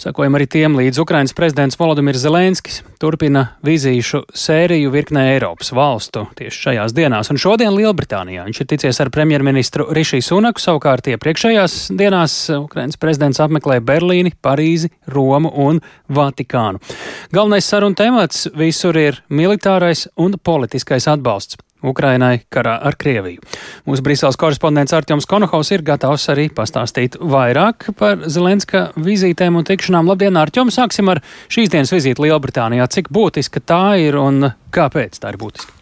sakojam 0.00 0.38
arī 0.38 0.46
tiem 0.48 0.78
līdz 0.78 1.02
Ukrainas 1.02 1.36
prezidents 1.36 1.76
Volodimirs 1.76 2.22
Zelenskis 2.22 2.78
turpina 2.96 3.42
vizīšu 3.68 4.22
sēriju 4.32 4.94
virknē 4.94 5.26
Eiropas 5.34 5.74
valstu 5.76 6.24
tieši 6.40 6.62
šajās 6.64 6.96
dienās. 6.96 7.28
Un 7.28 7.42
šodien 7.44 7.76
Lielbritānijā 7.76 8.48
viņš 8.48 8.62
ir 8.64 8.70
ticies 8.72 9.02
ar 9.04 9.12
premjerministru 9.12 9.90
Rišiju 9.92 10.24
Sunaku, 10.30 10.64
savukārt 10.64 11.12
iepriekšējās 11.12 11.76
dienās 11.92 12.40
Ukrainas 12.56 12.96
prezidents 12.96 13.44
apmeklē 13.44 13.82
Berlīni, 13.84 14.32
Parīzi, 14.32 14.94
Romu 15.12 15.52
un 15.68 15.84
Vatikānu. 16.08 16.80
Galvenais 17.36 17.68
saruna 17.68 18.00
temats 18.00 18.48
visur 18.56 18.96
ir 18.96 19.20
militārais 19.28 20.08
un 20.16 20.40
politiskais 20.40 21.12
atbalsts. 21.12 21.60
Ukrainai 21.82 22.42
karā 22.52 22.76
ar 22.82 22.98
Krieviju. 22.98 23.42
Mūsu 23.86 24.04
Brīseles 24.04 24.38
korespondents 24.40 24.94
Artjoms 24.96 25.28
Konohaus 25.30 25.70
ir 25.74 25.84
gatavs 25.86 26.28
arī 26.32 26.48
pastāstīt 26.54 27.18
vairāk 27.20 27.90
par 27.98 28.26
Zelenska 28.26 28.88
vizītēm 28.98 29.60
un 29.60 29.66
tikšanām. 29.68 30.10
Labdien, 30.10 30.38
Artjom! 30.40 30.72
Sāksim 30.74 31.10
ar 31.12 31.22
šīs 31.52 31.72
dienas 31.74 31.94
vizīti 31.94 32.26
Lielbritānijā. 32.26 32.90
Cik 32.98 33.12
būtiska 33.14 33.62
tā 33.62 33.82
ir 34.02 34.18
un 34.18 34.50
kāpēc 34.74 35.20
tā 35.22 35.34
ir 35.34 35.40
būtiska? 35.40 35.77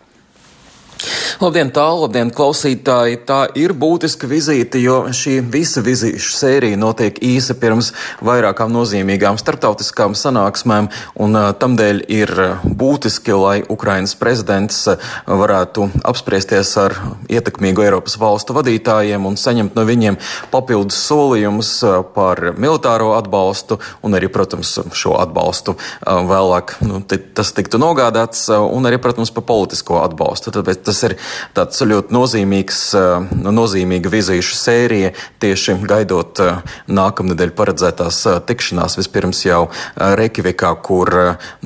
Labdien, 1.36 1.68
tālu, 1.68 2.06
labdien, 2.06 2.30
klausītāji! 2.32 3.18
Tā 3.28 3.42
ir 3.60 3.74
būtiska 3.76 4.28
vizīte, 4.30 4.80
jo 4.80 5.02
šī 5.12 5.34
visa 5.52 5.82
vizīšu 5.84 6.30
sērija 6.32 6.78
notiek 6.80 7.18
īsi 7.20 7.52
pirms 7.60 7.90
vairākām 8.24 8.72
nozīmīgām 8.72 9.36
starptautiskām 9.36 10.14
sanāksmēm, 10.16 10.88
un 11.20 11.36
tamdēļ 11.60 12.00
ir 12.16 12.32
būtiski, 12.64 13.34
lai 13.36 13.58
Ukrainas 13.68 14.14
prezidents 14.16 14.78
varētu 15.28 15.90
apspriesties 16.08 16.72
ar 16.80 16.96
ietekmīgu 17.28 17.84
Eiropas 17.84 18.16
valstu 18.20 18.56
vadītājiem 18.56 19.28
un 19.28 19.36
saņemt 19.36 19.76
no 19.76 19.84
viņiem 19.84 20.16
papildus 20.54 21.02
solījumus 21.10 21.74
par 22.16 22.40
militāro 22.56 23.12
atbalstu 23.18 23.76
un 24.00 24.16
arī, 24.16 24.32
protams, 24.32 24.78
šo 24.96 25.18
atbalstu 25.20 25.76
vēlāk 26.00 26.78
nu, 26.88 27.04
tas 27.04 27.52
tiktu 27.52 27.82
nogādāts 27.82 28.48
un 28.56 28.88
arī, 28.88 28.96
protams, 29.02 29.34
par 29.36 29.44
politisko 29.52 30.00
atbalstu. 30.00 30.56
Tāpēc 30.56 30.85
tas 30.86 31.02
ir 31.06 31.16
tāds 31.56 31.82
ļoti 31.82 32.14
nozīmīgs, 32.14 32.80
eh, 32.96 33.36
nozīmīga 33.50 34.12
vizīšu 34.12 34.56
sērija 34.58 35.12
tieši 35.42 35.78
gaidot 35.86 36.40
eh, 36.42 36.60
nākamnedēļ 36.86 37.52
paredzētās 37.58 38.20
eh, 38.30 38.38
tikšanās 38.46 38.98
vispirms 39.00 39.42
jau 39.46 39.66
Reikjavikā, 39.96 40.70
kur 40.84 41.10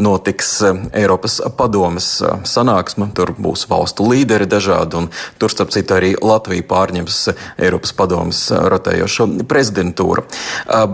notiks 0.01 0.49
Eiropas 0.97 1.41
padomes 1.59 2.09
sanāksme. 2.49 3.11
Tur 3.17 3.33
būs 3.37 3.67
valstu 3.71 4.07
līderi 4.09 4.47
dažādi, 4.51 4.97
un 5.01 5.09
tur, 5.41 5.53
starp 5.53 5.73
citu, 5.75 5.97
arī 5.97 6.13
Latvija 6.17 6.65
pārņems 6.71 7.19
Eiropas 7.61 7.93
padomes 7.97 8.43
rotējošo 8.51 9.27
prezidentūru. 9.51 10.25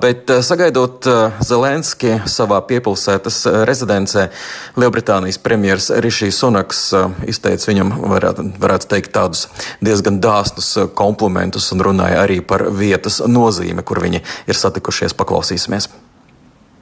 Bet 0.03 0.33
sagaidot 0.47 1.07
Zelenski 1.45 2.17
savā 2.31 2.61
piepilsētas 2.69 3.43
rezidencē, 3.69 4.29
Lielbritānijas 4.81 5.41
premjeras 5.43 5.91
Rišijs 6.05 6.41
Sunaks 6.43 6.83
izteica 7.29 7.71
viņam 7.71 7.93
varētu, 8.17 8.49
varētu 8.63 8.91
teikt, 8.91 9.13
tādus 9.17 9.47
diezgan 9.85 10.21
dāsnus 10.25 10.73
eh, 10.81 10.91
komplimentus 10.97 11.71
un 11.77 11.85
runāja 11.91 12.25
arī 12.25 12.41
par 12.41 12.69
vietas 12.75 13.21
nozīmi, 13.27 13.85
kur 13.87 14.03
viņi 14.05 14.25
ir 14.49 14.65
satikušies. 14.65 15.17
Paklausīsimies! 15.17 15.91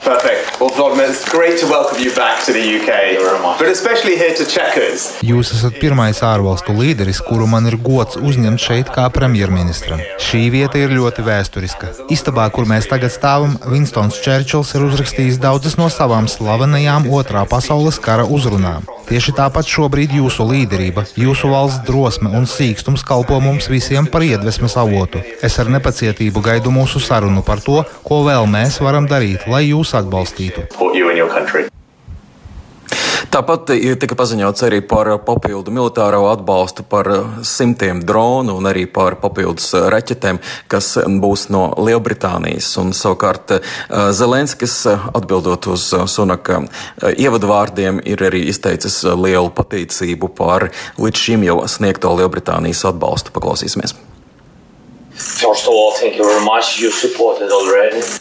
Perfect. 0.01 0.61
Well, 0.61 0.71
Vladimir, 0.71 1.07
it's 1.11 1.29
great 1.31 1.59
to 1.61 1.67
welcome 1.67 1.99
you 1.99 2.15
back 2.15 2.45
to 2.45 2.53
the 2.53 2.61
UK, 2.61 3.59
but 3.59 3.69
especially 3.69 4.17
here 4.17 4.35
to 4.35 4.45
Checkers. 4.45 5.07
Jūs 5.25 5.53
esat 5.57 5.79
pirmais 5.81 6.21
ārvalstu 6.23 6.75
līderis, 6.77 7.23
kuru 7.25 7.47
man 7.49 7.67
ir 7.71 7.79
gods 7.81 8.19
uzņemt 8.21 8.61
šeit 8.61 8.91
kā 8.95 9.07
premjerministram. 9.15 10.03
Šī 10.21 10.43
vieta 10.53 10.79
ir 10.79 10.93
ļoti 10.93 11.25
vēsturiska. 11.25 11.93
Istabā, 12.13 12.47
kur 12.53 12.69
mēs 12.69 12.89
tagad 12.91 13.15
stāvam, 13.15 13.57
Vinstons 13.71 14.21
Čērčils 14.25 14.75
ir 14.77 14.85
uzrakstījis 14.91 15.41
daudzas 15.41 15.79
no 15.81 15.89
savām 15.93 16.29
slavenajām 16.29 17.09
otrā 17.09 17.47
pasaules 17.49 17.99
kara 18.03 18.29
uzrunām. 18.29 18.85
Tieši 19.09 19.35
tāpat 19.37 19.69
šobrīd 19.69 20.15
jūsu 20.17 20.47
līderība, 20.49 21.05
jūsu 21.21 21.51
valsts 21.53 21.83
drosme 21.85 22.31
un 22.33 22.47
sīkstums 22.49 23.05
kalpo 23.05 23.37
mums 23.41 23.69
visiem 23.69 24.07
par 24.09 24.25
iedvesmas 24.25 24.79
avotu. 24.81 25.21
Es 25.45 25.59
ar 25.61 25.69
nepacietību 25.73 26.41
gaidu 26.45 26.73
mūsu 26.73 27.03
sarunu 27.05 27.45
par 27.45 27.61
to, 27.65 27.83
ko 28.05 28.23
vēl 28.25 28.49
mēs 28.49 28.81
varam 28.81 29.09
darīt, 29.11 29.45
lai 29.51 29.67
jūs 29.67 29.93
atbalstītu. 30.03 30.69
Tāpat 33.35 33.73
tika 33.99 34.15
paziņots 34.15 34.63
arī 34.63 34.79
par 34.87 35.09
papildu 35.27 35.73
militāro 35.75 36.21
atbalstu, 36.31 36.85
par 36.87 37.09
simtiem 37.43 38.05
dronu 38.07 38.55
un 38.61 38.69
arī 38.71 38.85
par 38.87 39.17
papildus 39.19 39.73
raķetēm, 39.75 40.39
kas 40.71 40.93
būs 41.25 41.49
no 41.51 41.65
Lielbritānijas. 41.75 42.71
Un, 42.79 42.95
savukārt 42.95 43.57
Zelenskis, 44.15 44.79
atbildot 44.87 45.67
uz 45.75 45.91
Sunaka 46.15 46.63
ievadvārdiem, 47.11 48.05
ir 48.07 48.23
arī 48.31 48.47
izteicis 48.55 49.03
lielu 49.03 49.51
pateicību 49.51 50.31
par 50.39 50.71
līdz 51.03 51.27
šim 51.27 51.51
jau 51.51 51.63
sniegto 51.67 52.15
Lielbritānijas 52.15 52.87
atbalstu. 52.95 53.35
Paklausīsimies! 53.35 53.99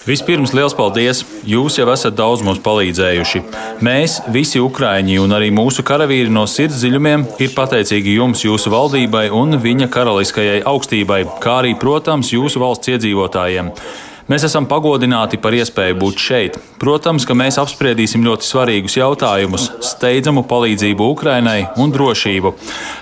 Vispirms 0.06 0.54
liels 0.54 0.76
paldies! 0.78 1.24
Jūs 1.50 1.80
jau 1.80 1.88
esat 1.90 2.14
daudz 2.14 2.44
mums 2.46 2.62
palīdzējuši. 2.62 3.42
Mēs, 3.86 4.20
visi 4.36 4.62
ukrāņi 4.62 5.18
un 5.24 5.34
arī 5.34 5.50
mūsu 5.56 5.82
karavīri 5.88 6.30
no 6.30 6.46
sirds 6.50 6.84
dziļumiem, 6.84 7.26
ir 7.42 7.56
pateicīgi 7.58 8.18
jums, 8.20 8.46
jūsu 8.46 8.74
valdībai 8.74 9.26
un 9.34 9.58
viņa 9.64 9.90
karaliskajai 9.94 10.62
augstībai, 10.70 11.24
kā 11.42 11.60
arī, 11.64 11.74
protams, 11.82 12.30
jūsu 12.36 12.62
valsts 12.62 12.94
iedzīvotājiem. 12.94 13.74
Mēs 14.32 14.46
esam 14.48 14.64
pagodināti 14.72 15.36
par 15.44 15.52
iespēju 15.52 15.98
būt 16.00 16.22
šeit. 16.24 16.58
Protams, 16.80 17.26
ka 17.28 17.36
mēs 17.36 17.58
apspriedīsim 17.60 18.24
ļoti 18.24 18.48
svarīgus 18.48 18.96
jautājumus- 18.96 19.66
steidzamu 19.92 20.46
palīdzību 20.48 21.10
Ukrainai 21.12 21.68
un 21.76 21.92
drošību. 21.92 22.54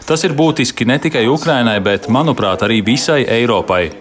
Tas 0.09 0.23
ir 0.23 0.33
būtiski 0.33 0.87
ne 0.87 0.97
tikai 0.97 1.27
Ukrainai, 1.29 1.77
bet, 1.79 2.07
manuprāt, 2.09 2.65
arī 2.65 2.81
visai 2.81 3.21
Eiropai. 3.29 3.91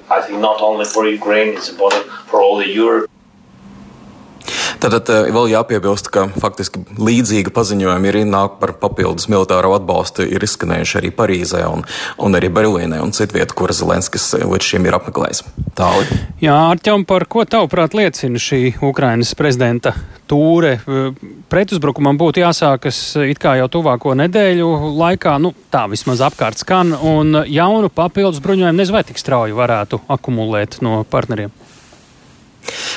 Tātad 4.81 5.11
eh, 5.13 5.29
vēl 5.35 5.51
jāpiebilst, 5.53 6.09
ka 6.13 6.27
faktiski 6.41 6.81
līdzīga 6.97 7.53
paziņojuma 7.53 8.09
ir 8.09 8.21
nāk 8.29 8.57
par 8.63 8.73
papildus 8.81 9.29
militāro 9.33 9.75
atbalstu, 9.77 10.25
ir 10.25 10.45
izskanējuši 10.47 10.99
arī 11.01 11.11
Parīzē 11.17 11.67
un, 11.69 11.85
un 12.17 12.39
arī 12.39 12.49
Berlīnē 12.53 13.03
un 13.05 13.13
citviet, 13.17 13.53
kur 13.57 13.75
Zelenskis 13.77 14.31
līdz 14.41 14.71
šim 14.73 14.89
ir 14.89 14.97
apmeklējis. 14.97 15.45
Tālāk. 15.77 16.15
Jā, 16.41 16.57
Arķom, 16.71 17.05
par 17.09 17.27
ko 17.29 17.45
tavuprāt 17.45 17.97
liecina 17.99 18.41
šī 18.41 18.63
Ukrainas 18.87 19.35
prezidenta 19.37 19.93
tūre? 20.31 20.79
Pretuzbrukumam 21.53 22.17
būtu 22.21 22.41
jāsākas 22.45 23.01
it 23.29 23.41
kā 23.43 23.57
jau 23.61 23.69
tuvāko 23.77 24.15
nedēļu 24.17 24.71
laikā, 24.97 25.37
nu 25.43 25.53
tā 25.73 25.85
vismaz 25.93 26.23
apkārt 26.25 26.63
skan, 26.63 26.95
un 26.95 27.43
jaunu 27.51 27.93
papildus 27.93 28.41
bruņojumu 28.45 28.81
nezinu, 28.81 28.97
vai 28.97 29.05
tik 29.09 29.21
strauji 29.21 29.57
varētu 29.57 30.05
akumulēt 30.17 30.81
no 30.87 31.03
partneriem. 31.11 31.53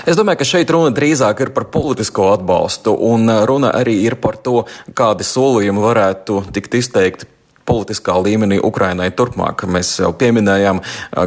Es 0.03 0.17
domāju, 0.19 0.41
ka 0.41 0.47
šeit 0.47 0.71
runa 0.73 0.91
drīzāk 0.91 1.45
ir 1.45 1.53
par 1.55 1.69
politisko 1.71 2.33
atbalstu, 2.33 2.91
un 3.07 3.29
runa 3.47 3.71
arī 3.79 4.01
ir 4.03 4.17
par 4.19 4.35
to, 4.35 4.65
kādi 4.91 5.23
solījumi 5.23 5.83
varētu 5.83 6.41
tikt 6.55 6.75
izteikti 6.81 7.32
politiskā 7.65 8.15
līmenī 8.19 8.59
Ukrainai 8.63 9.09
turpmāk. 9.15 9.65
Mēs 9.69 9.93
jau 10.01 10.11
pieminējām 10.17 10.81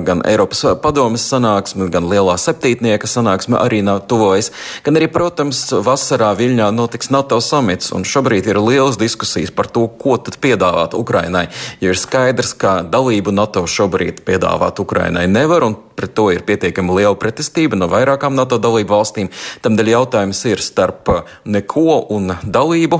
gan 0.07 0.23
Eiropas 0.29 0.65
padomes 0.83 1.25
sanāksmi, 1.31 1.89
gan 1.93 2.09
Lielā 2.11 2.37
septītnieka 2.41 3.09
sanāksme 3.09 3.59
arī 3.61 3.83
nav 3.87 4.05
tuvojas, 4.11 4.53
gan 4.87 4.99
arī, 4.99 5.09
protams, 5.13 5.63
vasarā 5.87 6.33
Viļņā 6.37 6.69
notiks 6.77 7.11
NATO 7.15 7.41
samits, 7.41 7.93
un 7.97 8.05
šobrīd 8.05 8.51
ir 8.51 8.61
lielas 8.61 9.01
diskusijas 9.01 9.55
par 9.55 9.71
to, 9.73 9.87
ko 9.89 10.19
tad 10.21 10.39
piedāvāt 10.43 10.97
Ukrainai, 10.99 11.47
jo 11.81 11.95
ir 11.95 12.01
skaidrs, 12.01 12.53
ka 12.59 12.79
dalību 12.85 13.35
NATO 13.35 13.65
šobrīd 13.65 14.23
piedāvāt 14.27 14.81
Ukrainai 14.83 15.27
nevar, 15.31 15.65
un 15.67 15.79
pret 15.97 16.13
to 16.13 16.29
ir 16.29 16.43
pietiekami 16.45 16.93
liela 16.99 17.17
pretestība 17.17 17.79
no 17.79 17.89
vairākām 17.89 18.35
NATO 18.37 18.59
dalību 18.61 18.93
valstīm. 18.93 19.31
Tamdēļ 19.65 19.89
jautājums 19.95 20.43
ir 20.51 20.61
starp 20.61 21.09
neko 21.49 22.03
un 22.13 22.35
dalību, 22.45 22.99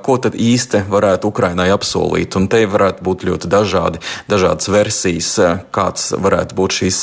ko 0.00 0.16
tad 0.24 0.38
īsti 0.40 0.86
varētu 0.88 1.28
Ukrainai 1.28 1.68
apsolīt. 1.74 2.38
Un 2.40 2.48
te 2.48 2.62
varētu 2.72 3.04
būt 3.06 3.24
ļoti 3.28 3.50
dažādi, 3.50 4.02
dažādas 4.30 4.70
versijas, 4.72 5.30
kāds 5.74 6.10
varētu 6.16 6.58
būt 6.58 6.78
šīs 6.80 7.00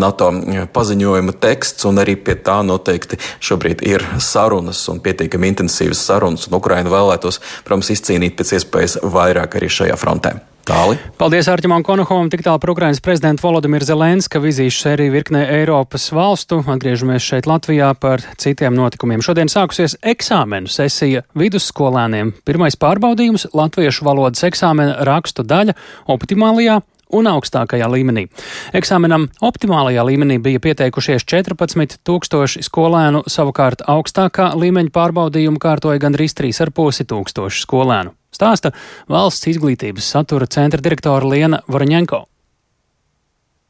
NATO 0.00 0.30
paziņojuma 0.74 1.36
teksts, 1.42 1.88
un 1.88 2.02
arī 2.02 2.16
pie 2.16 2.38
tā 2.42 2.60
noteikti 2.66 3.20
šobrīd 3.44 3.84
ir 3.86 4.04
sarunas 4.22 4.84
un 4.92 5.02
pietiekami 5.04 5.54
intensīvas 5.54 6.04
sarunas, 6.10 6.48
un 6.48 6.58
Ukraina 6.60 6.92
vēlētos, 6.92 7.42
protams, 7.66 7.92
izcīnīt 7.96 8.38
pēc 8.38 8.58
iespējas 8.58 9.00
vairāk 9.02 9.58
arī 9.60 9.72
šajā 9.80 9.98
frontē. 10.00 10.38
Tāli. 10.68 10.98
Paldies 11.16 11.46
Arķimam 11.48 11.80
Konohovam, 11.80 12.26
tik 12.28 12.42
tālu 12.44 12.60
par 12.60 12.74
Ukrainas 12.74 12.98
prezidentu 13.00 13.46
Volodimiru 13.46 13.86
Zelenska 13.88 14.36
vizīšu 14.42 14.82
sēriju 14.82 15.14
virknē 15.14 15.46
Eiropas 15.54 16.10
valstu. 16.12 16.58
Atgriežamies 16.68 17.24
šeit 17.24 17.48
Latvijā 17.48 17.88
par 17.96 18.20
citiem 18.36 18.76
notikumiem. 18.76 19.22
Šodien 19.24 19.48
sākusies 19.48 19.96
eksāmenu 20.12 20.68
sesija 20.68 21.24
vidusskolēniem. 21.40 22.34
Pirmais 22.44 22.76
pārbaudījums- 22.76 23.48
latviešu 23.62 24.04
valodas 24.04 24.44
eksāmena 24.44 25.00
rakstu 25.08 25.40
daļa 25.40 25.72
optimālajā 26.04 26.82
un 27.16 27.32
augstākajā 27.32 27.88
līmenī. 27.88 28.28
Eksāmenam 28.76 29.30
optimālajā 29.40 30.04
līmenī 30.04 30.36
bija 30.36 30.60
pieteikušies 30.60 31.24
14 31.24 31.96
tūkstoši 32.04 32.60
skolēnu, 32.68 33.24
savukārt 33.24 33.88
augstākā 33.88 34.52
līmeņa 34.52 34.92
pārbaudījumu 34.92 35.56
kārtoja 35.56 35.98
gandrīz 35.98 36.36
3,5 36.36 37.08
tūkstoši 37.08 37.64
skolēnu. 37.64 38.17
Stāsta 38.34 38.72
valsts 39.08 39.48
izglītības 39.50 40.08
satura 40.14 40.48
centra 40.50 40.82
direktora 40.84 41.28
Liena 41.28 41.62
Varaņenko. 41.68 42.24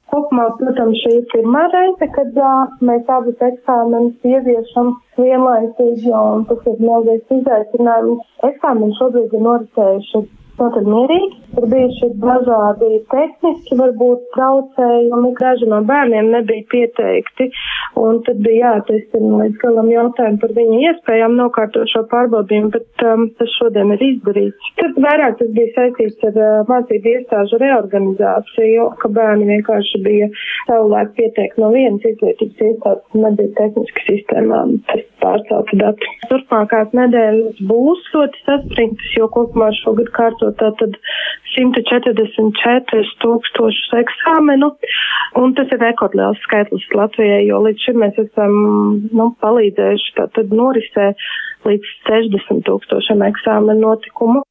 Kopumā, 0.09 0.47
protams, 0.57 0.97
šī 1.05 1.11
ir 1.19 1.25
pirmā 1.35 1.67
reize, 1.69 2.07
kad 2.15 2.39
uh, 2.41 2.71
mēs 2.89 3.11
abus 3.13 3.43
eksāmenus 3.45 4.25
ieviešam 4.25 4.95
vienlaicīgi, 5.21 6.13
un 6.17 6.47
tas 6.49 6.65
ir 6.71 6.81
milzīgs 6.81 7.35
izaicinājums. 7.37 8.25
Eksāmeni 8.49 8.97
šobrīd 8.97 9.37
ir 9.37 9.45
noritējuši 9.45 10.23
Tātad 10.59 10.89
mierīgi. 10.91 11.37
Ir 11.59 11.65
bijuši 11.73 12.09
dažādi 12.23 12.89
tehniski, 13.11 13.77
varbūt 13.79 14.25
traucējumi. 14.35 15.31
Daži 15.39 15.69
no 15.71 15.79
bērniem 15.89 16.29
nebija 16.35 16.67
pieteikti, 16.71 17.49
un 17.99 18.21
tad 18.27 18.43
bija 18.45 18.75
jāatrisina 18.75 19.41
līdz 19.41 19.57
galam 19.63 19.89
jautājumi 19.91 20.41
par 20.43 20.53
viņu 20.59 20.79
iespējām 20.91 21.37
nokārtot 21.39 21.89
šo 21.91 22.05
pārbaudījumu, 22.13 22.73
bet 22.75 23.05
um, 23.07 23.27
tas 23.41 23.55
šodien 23.57 23.95
ir 23.97 24.05
izdarīts. 24.11 24.71
Tad 24.83 25.01
vairāk 25.07 25.39
tas 25.41 25.51
bija 25.57 25.73
saistīts 25.79 26.29
ar 26.29 26.39
uh, 26.39 26.51
mācību 26.71 27.15
iestāžu 27.15 27.63
reorganizāciju, 27.65 28.89
ka 29.03 29.13
bērni 29.19 29.49
vienkārši 29.55 30.03
bija 30.05 30.31
savulaik 30.69 31.15
pieteikti 31.19 31.65
no 31.65 31.73
vienas 31.75 32.07
izglītības 32.13 32.67
iestādes, 32.69 33.19
nebija 33.25 33.55
tehniski 33.63 34.07
sistēmā 34.11 34.63
pārcelti 35.23 35.81
dati. 35.81 36.13
Turpmākās 36.29 36.95
nedēļas 36.97 37.65
būs 37.71 38.05
ļoti 38.15 38.45
saspringtas, 38.47 39.11
jo 39.17 39.31
kopumā 39.35 39.73
šogad 39.81 40.13
kārtot 40.17 40.48
tātad 40.61 40.97
144 41.55 43.03
tūkstošus 43.25 43.97
eksāmenu, 44.01 44.71
un 45.41 45.57
tas 45.59 45.73
ir 45.75 45.83
rekordliels 45.83 46.41
skaitlis 46.47 46.87
Latvijai, 46.95 47.43
jo 47.49 47.63
līdz 47.67 47.87
šim 47.87 48.01
mēs 48.05 48.21
esam 48.23 48.55
nu, 49.13 49.31
palīdzējuši 49.45 50.15
tātad 50.21 50.55
norisē 50.55 51.11
līdz 51.69 51.93
60 52.09 52.65
tūkstošiem 52.69 53.27
eksāmenu 53.29 53.85
notikumu. 53.89 54.45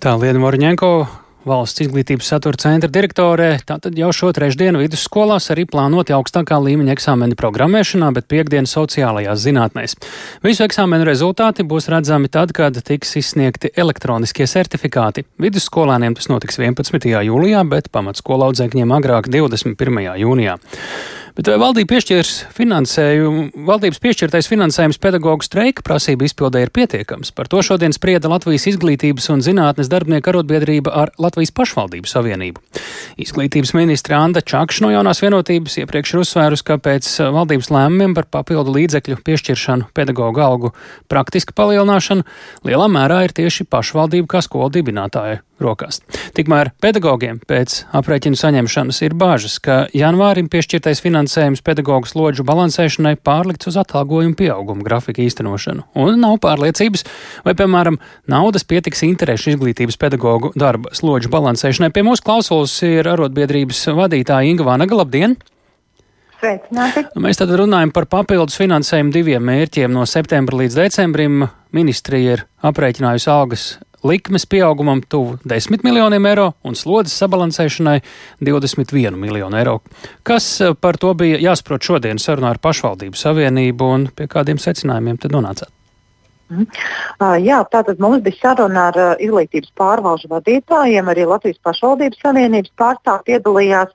Tā 0.00 0.14
Liena 0.16 0.40
Morņenko 0.42 0.92
Valsts 1.48 1.80
izglītības 1.80 2.26
satura 2.34 2.58
centra 2.60 2.90
direktorē, 2.92 3.54
tātad 3.64 3.96
jau 3.96 4.10
šo 4.12 4.28
trešdienu 4.36 4.82
vidusskolās 4.82 5.48
arī 5.54 5.64
plānoti 5.70 6.12
augstākā 6.12 6.58
līmeņa 6.60 6.92
eksāmeni 6.92 7.38
programmēšanā, 7.40 8.10
bet 8.12 8.28
piekdienu 8.28 8.68
sociālajās 8.68 9.40
zinātnēs. 9.46 9.96
Visu 10.44 10.66
eksāmenu 10.66 11.06
rezultāti 11.08 11.64
būs 11.64 11.88
redzami 11.92 12.28
tad, 12.28 12.52
kad 12.52 12.76
tiks 12.84 13.16
izsniegti 13.22 13.72
elektroniskie 13.72 14.44
certifikāti. 14.50 15.24
Vidusskolēniem 15.40 16.18
tas 16.18 16.28
notiks 16.28 16.60
11. 16.60 17.08
jūlijā, 17.08 17.64
bet 17.72 17.88
pamatskolā 17.94 18.50
audzēkņiem 18.50 18.92
agrāk 19.00 19.32
21. 19.32 20.04
jūnijā. 20.20 20.58
Bet 21.40 21.46
vai 21.46 21.56
valdība 21.62 21.94
piešķirs 21.94 22.32
finansējumu, 22.52 23.64
valdības 23.68 24.00
piešķirtais 24.02 24.48
finansējums 24.50 24.98
pedagoģu 25.00 25.46
streika 25.46 25.84
prasību 25.86 26.26
izpildē 26.26 26.64
ir 26.64 26.72
pietiekams? 26.74 27.30
Par 27.36 27.48
to 27.50 27.62
šodien 27.64 27.94
sprieda 27.94 28.28
Latvijas 28.28 28.66
izglītības 28.72 29.30
un 29.32 29.44
zinātnes 29.46 29.88
darbinieku 29.92 30.32
arotbiedrība 30.32 30.92
ar 31.04 31.14
Latvijas 31.30 31.52
pašvaldību 31.54 32.10
savienību. 32.10 32.62
Izglītības 33.20 33.70
ministra 33.78 34.18
Anda 34.24 34.42
Čakša 34.42 34.82
no 34.84 34.90
jaunās 34.90 35.22
vienotības 35.22 35.78
iepriekš 35.84 36.14
ir 36.14 36.22
uzsvērus, 36.24 36.64
ka 36.66 36.78
pēc 36.82 37.06
valdības 37.36 37.70
lēmumiem 37.70 38.16
par 38.18 38.26
papildu 38.26 38.74
līdzekļu 38.74 39.20
piešķiršanu 39.26 39.92
pedagoģu 39.94 40.42
algu 40.42 40.72
praktiski 41.10 41.54
palielināšanu 41.54 42.26
lielā 42.66 42.90
mērā 42.90 43.22
ir 43.28 43.36
tieši 43.36 43.68
pašvaldību 43.70 44.30
kā 44.34 44.42
skolu 44.42 44.72
dibinātāja 44.74 45.44
rokās. 45.60 46.00
Tikmēr 46.36 46.72
pedagogiem 46.80 47.36
pēc 47.44 47.82
aprēķinu 47.96 48.38
saņemšanas 48.40 49.00
ir 49.04 49.14
bāžas, 49.20 49.58
ka 49.60 49.82
janvārim 49.92 50.48
piešķirtais 50.48 51.02
finansējums 51.04 51.60
pedagoģu 51.66 52.08
slodžu 52.08 52.46
balansēšanai 52.48 53.18
pārlikts 53.20 53.68
uz 53.68 53.76
atalgojumu 53.80 54.38
pieauguma 54.40 54.86
grafika 54.86 55.20
īstenošanu, 55.20 55.84
un 56.00 56.16
nav 56.22 56.38
pārliecības, 56.40 57.04
vai, 57.44 57.52
piemēram, 57.58 58.00
naudas 58.32 58.64
pietiks 58.64 59.04
interešu 59.04 59.52
izglītības 59.52 60.00
pedagoģu 60.00 60.54
darba 60.56 60.94
slodžu 60.96 61.19
balansēšanai. 61.28 61.90
Pie 61.92 62.04
mūsu 62.06 62.24
klausulas 62.24 62.78
ir 62.86 63.08
arotbiedrības 63.10 63.82
vadītāja 63.98 64.48
Inga 64.48 64.64
Vanaga. 64.64 65.02
Labdien! 65.02 65.36
Sveicināti. 66.40 67.04
Mēs 67.20 67.36
tad 67.36 67.52
runājam 67.60 67.92
par 67.92 68.08
papildus 68.08 68.56
finansējumu 68.56 69.12
diviem 69.12 69.44
mērķiem. 69.44 69.92
No 69.92 70.06
septembra 70.08 70.62
līdz 70.62 70.78
decembrim 70.78 71.44
ministrija 71.76 72.38
ir 72.38 72.46
aprēķinājusi 72.64 73.28
algas 73.34 73.66
likmes 74.02 74.46
pieaugumam 74.46 75.02
tuvu 75.08 75.36
10 75.44 75.84
miljoniem 75.84 76.26
eiro 76.30 76.46
un 76.64 76.76
slodzes 76.78 77.18
sabalansēšanai 77.20 77.98
21 78.40 79.18
miljonu 79.20 79.58
eiro. 79.60 79.80
Kas 80.22 80.48
eh, 80.60 80.72
par 80.72 80.96
to 80.96 81.12
bija 81.14 81.40
jāsaprot 81.50 81.84
šodien 81.84 82.22
sarunā 82.22 82.54
ar 82.54 82.62
pašvaldību 82.62 83.20
savienību 83.20 83.92
un 83.96 84.08
pie 84.16 84.28
kādiem 84.30 84.60
secinājumiem 84.62 85.20
tad 85.20 85.36
nonācāt? 85.36 85.68
Mm. 86.50 86.66
Uh, 87.20 87.36
jā, 87.38 87.60
tātad 87.70 88.00
mums 88.02 88.24
bija 88.26 88.34
saruna 88.40 88.88
ar 88.90 88.96
uh, 88.98 89.10
izglītības 89.22 89.70
pārvalžu 89.78 90.26
vadītājiem, 90.32 91.06
arī 91.12 91.26
Latvijas 91.30 91.60
pašvaldības 91.62 92.18
savienības 92.24 92.72
pārstāvji 92.80 93.26
piedalījās. 93.28 93.92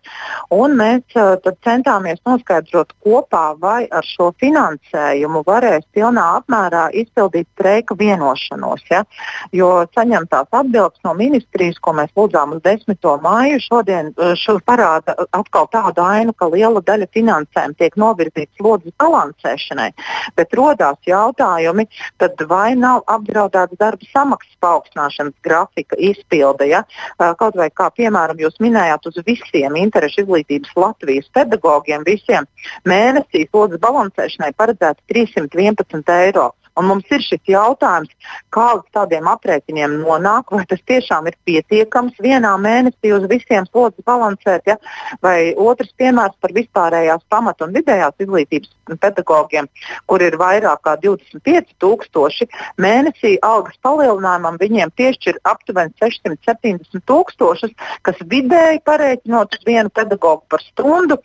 Mēs 0.76 1.18
uh, 1.20 1.36
centāmies 1.68 2.22
noskaidrot 2.24 2.94
kopā, 3.04 3.44
vai 3.60 3.82
ar 3.92 4.08
šo 4.08 4.30
finansējumu 4.40 5.42
varēs 5.48 5.84
pilnā 5.96 6.24
apmērā 6.38 6.86
izpildīt 6.96 7.50
streika 7.58 7.98
vienošanos. 8.00 8.86
Ja? 8.92 9.04
Jo 9.52 9.84
saņemtās 9.98 10.48
atbildes 10.56 11.04
no 11.04 11.12
ministrijas, 11.20 11.82
ko 11.84 11.96
mēs 12.00 12.16
lūdzām 12.16 12.56
uz 12.56 12.64
10. 12.64 12.96
māju, 13.26 13.60
šodien 13.68 14.14
šo 14.40 14.58
parāda 14.64 15.18
atkal 15.36 15.68
tādu 15.76 16.06
ainu, 16.06 16.32
ka 16.32 16.48
liela 16.54 16.80
daļa 16.80 17.12
finansējuma 17.12 17.80
tiek 17.84 18.00
novirzīta 18.00 18.52
slodzes 18.62 18.96
balansēšanai. 19.02 19.92
Bet 20.40 20.56
rodās 20.56 21.00
jautājumi, 21.08 21.88
tad 22.22 22.45
vai 22.50 22.76
nav 22.80 23.04
apdraudēta 23.12 23.78
darba 23.80 24.10
samaksas 24.12 24.58
paaugstināšanas 24.64 25.36
grafika 25.46 25.98
izpilde. 26.00 26.70
Ja? 26.72 26.84
Kaut 27.40 27.58
vai 27.60 27.70
kā 27.74 27.90
piemēram 27.96 28.42
jūs 28.42 28.60
minējāt, 28.64 29.10
uz 29.10 29.22
visiem 29.28 29.78
interešu 29.80 30.26
izglītības 30.26 30.76
Latvijas 30.80 31.32
pedagogiem, 31.36 32.06
visiem 32.08 32.48
mēnesī 32.88 33.46
slodzes 33.50 33.82
balansēšanai 33.84 34.54
paredzēta 34.58 35.02
311 35.12 36.16
eiro. 36.20 36.52
Un 36.76 36.90
mums 36.90 37.12
ir 37.14 37.24
šis 37.24 37.42
jautājums, 37.48 38.12
kā 38.54 38.66
līdz 38.76 38.90
tādiem 38.98 39.28
aprēķiniem 39.32 40.00
nonāk, 40.02 40.52
vai 40.52 40.66
tas 40.68 40.82
tiešām 40.90 41.30
ir 41.30 41.38
pietiekams 41.48 42.18
vienā 42.24 42.52
mēnesī 42.60 43.14
uz 43.16 43.28
visiem 43.32 43.68
slodzes 43.70 44.04
balansēt, 44.08 44.68
ja? 44.68 44.76
vai 45.24 45.54
otrs 45.56 45.94
piemērs 46.00 46.36
par 46.44 46.52
vispārējās 46.56 47.24
pamat 47.32 47.64
un 47.64 47.76
vidējās 47.78 48.26
izglītības 48.26 48.74
pedagogiem, 49.00 49.70
kur 50.10 50.24
ir 50.26 50.36
vairāk 50.42 50.84
kā 50.84 50.98
25 51.04 51.78
tūkstoši, 51.80 52.50
mēnesī 52.82 53.38
algas 53.46 53.80
palielinājumam 53.86 54.60
viņiem 54.60 54.92
piešķir 55.00 55.40
aptuveni 55.48 55.96
670 56.04 57.06
tūkstošus, 57.08 57.72
kas 58.04 58.20
vidēji 58.36 58.84
parēķinot 58.86 59.56
uz 59.56 59.66
vienu 59.68 59.94
pedagogu 59.96 60.44
par 60.52 60.64
stundu 60.68 61.22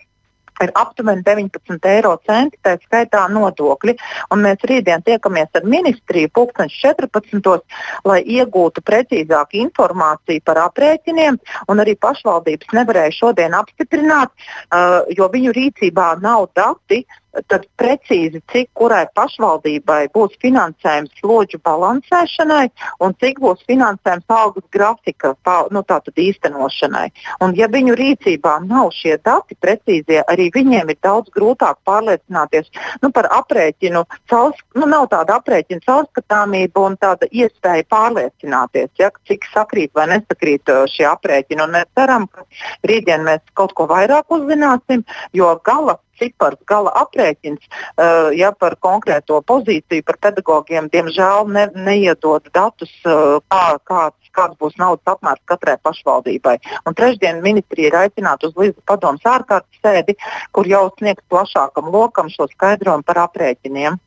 ir 0.67 0.73
aptuveni 0.75 1.25
19 1.27 1.89
eiro 1.91 2.15
centi, 2.27 2.59
tā 2.65 2.77
skaitā 2.81 3.27
nodokļi. 3.33 3.97
Un 4.35 4.45
mēs 4.45 4.65
rītdien 4.71 5.05
tiekamies 5.07 5.51
ar 5.57 5.67
ministriju 5.69 6.33
2014. 6.37 7.61
lai 8.05 8.21
iegūtu 8.25 8.85
precīzāku 8.87 9.61
informāciju 9.65 10.45
par 10.45 10.63
aprēķiniem, 10.67 11.41
arī 11.81 11.97
pašvaldības 11.97 12.75
nevarēja 12.77 13.17
šodien 13.17 13.57
apstiprināt, 13.57 14.33
uh, 14.33 15.01
jo 15.17 15.29
viņu 15.33 15.55
rīcībā 15.57 16.13
nav 16.23 16.49
dati 16.57 17.05
tad 17.51 17.67
precīzi, 17.79 18.43
cik 18.53 18.71
kurai 18.75 19.05
pašvaldībai 19.15 20.01
būs 20.15 20.37
finansējums 20.43 21.13
slodžu 21.21 21.61
balansēšanai 21.67 22.67
un 23.05 23.15
cik 23.23 23.41
būs 23.43 23.63
finansējums 23.71 24.35
algas 24.35 24.67
grafika 24.75 25.35
nu, 25.71 25.85
īstenošanai. 26.21 27.07
Un, 27.45 27.55
ja 27.59 27.69
viņu 27.71 27.95
rīcībā 27.99 28.57
nav 28.67 28.91
šie 28.97 29.17
dati 29.25 29.57
precīzie, 29.61 30.21
arī 30.27 30.51
viņiem 30.55 30.91
ir 30.91 30.99
daudz 31.03 31.31
grūtāk 31.35 31.79
pārliecināties 31.87 32.71
nu, 33.03 33.11
par 33.15 33.31
aprēķinu. 33.41 34.05
Caurs, 34.31 34.59
nu, 34.75 34.89
nav 34.91 35.09
tāda 35.13 35.39
aprēķina 35.41 35.85
caurskatāmība 35.87 36.87
un 36.87 36.99
tāda 37.01 37.29
iespēja 37.31 37.87
pārliecināties, 37.91 38.91
ja, 38.99 39.11
cik 39.29 39.47
sakrīt 39.55 39.95
vai 39.95 40.09
nesakrīt 40.15 40.71
uh, 40.73 40.85
šie 40.91 41.07
aprēķini. 41.11 41.65
Un 41.65 41.75
mēs 41.79 41.91
ceram, 41.99 42.29
ka 42.31 42.47
rītdien 42.87 43.27
mēs 43.27 43.43
kaut 43.59 43.75
ko 43.79 43.89
vairāk 43.91 44.31
uzzināsim, 44.35 45.05
jo 45.37 45.53
gala 45.65 45.99
cipars, 46.21 46.61
gala 46.69 46.93
aprēķins 47.03 47.63
uh, 47.65 48.31
ja, 48.37 48.53
par 48.53 48.77
konkrēto 48.83 49.41
pozīciju, 49.47 50.05
par 50.07 50.21
pedagogiem, 50.29 50.91
diemžēl 50.93 51.49
ne, 51.55 51.67
neiedod 51.89 52.47
datus, 52.55 52.93
uh, 53.09 53.39
kā, 53.51 53.65
kāds, 53.89 54.33
kāds 54.37 54.59
būs 54.61 54.77
naudas 54.81 55.15
apmērs 55.17 55.43
katrai 55.51 55.79
pašvaldībai. 55.83 56.59
Un 56.87 56.97
trešdien 56.99 57.43
ministrija 57.45 57.91
ir 57.91 57.99
aicināta 58.05 58.51
uz 58.51 58.61
Līdzu 58.61 58.85
padomus 58.87 59.27
ārkārtas 59.27 59.83
sēdi, 59.83 60.17
kur 60.53 60.69
jau 60.69 60.87
sniegs 60.99 61.25
plašākam 61.33 61.91
lokam 61.93 62.31
šo 62.33 62.49
skaidrojumu 62.53 63.07
par 63.09 63.25
aprēķiniem. 63.27 63.99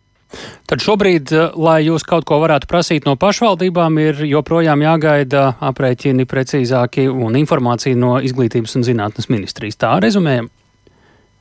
Tad 0.69 0.81
šobrīd, 0.81 1.29
lai 1.59 1.83
jūs 1.85 2.05
kaut 2.07 2.25
ko 2.25 2.39
varētu 2.41 2.69
prasīt 2.69 3.05
no 3.05 3.13
pašvaldībām, 3.19 3.99
ir 4.01 4.23
joprojām 4.25 4.81
jāgaida 4.81 5.45
aprēķini 5.61 6.25
precīzāki 6.29 7.05
un 7.11 7.37
informācija 7.37 7.97
no 7.99 8.15
izglītības 8.23 8.79
un 8.79 8.87
zinātnes 8.87 9.29
ministrijas. 9.29 9.77
Tā 9.83 9.93
rezumējam. 10.01 10.49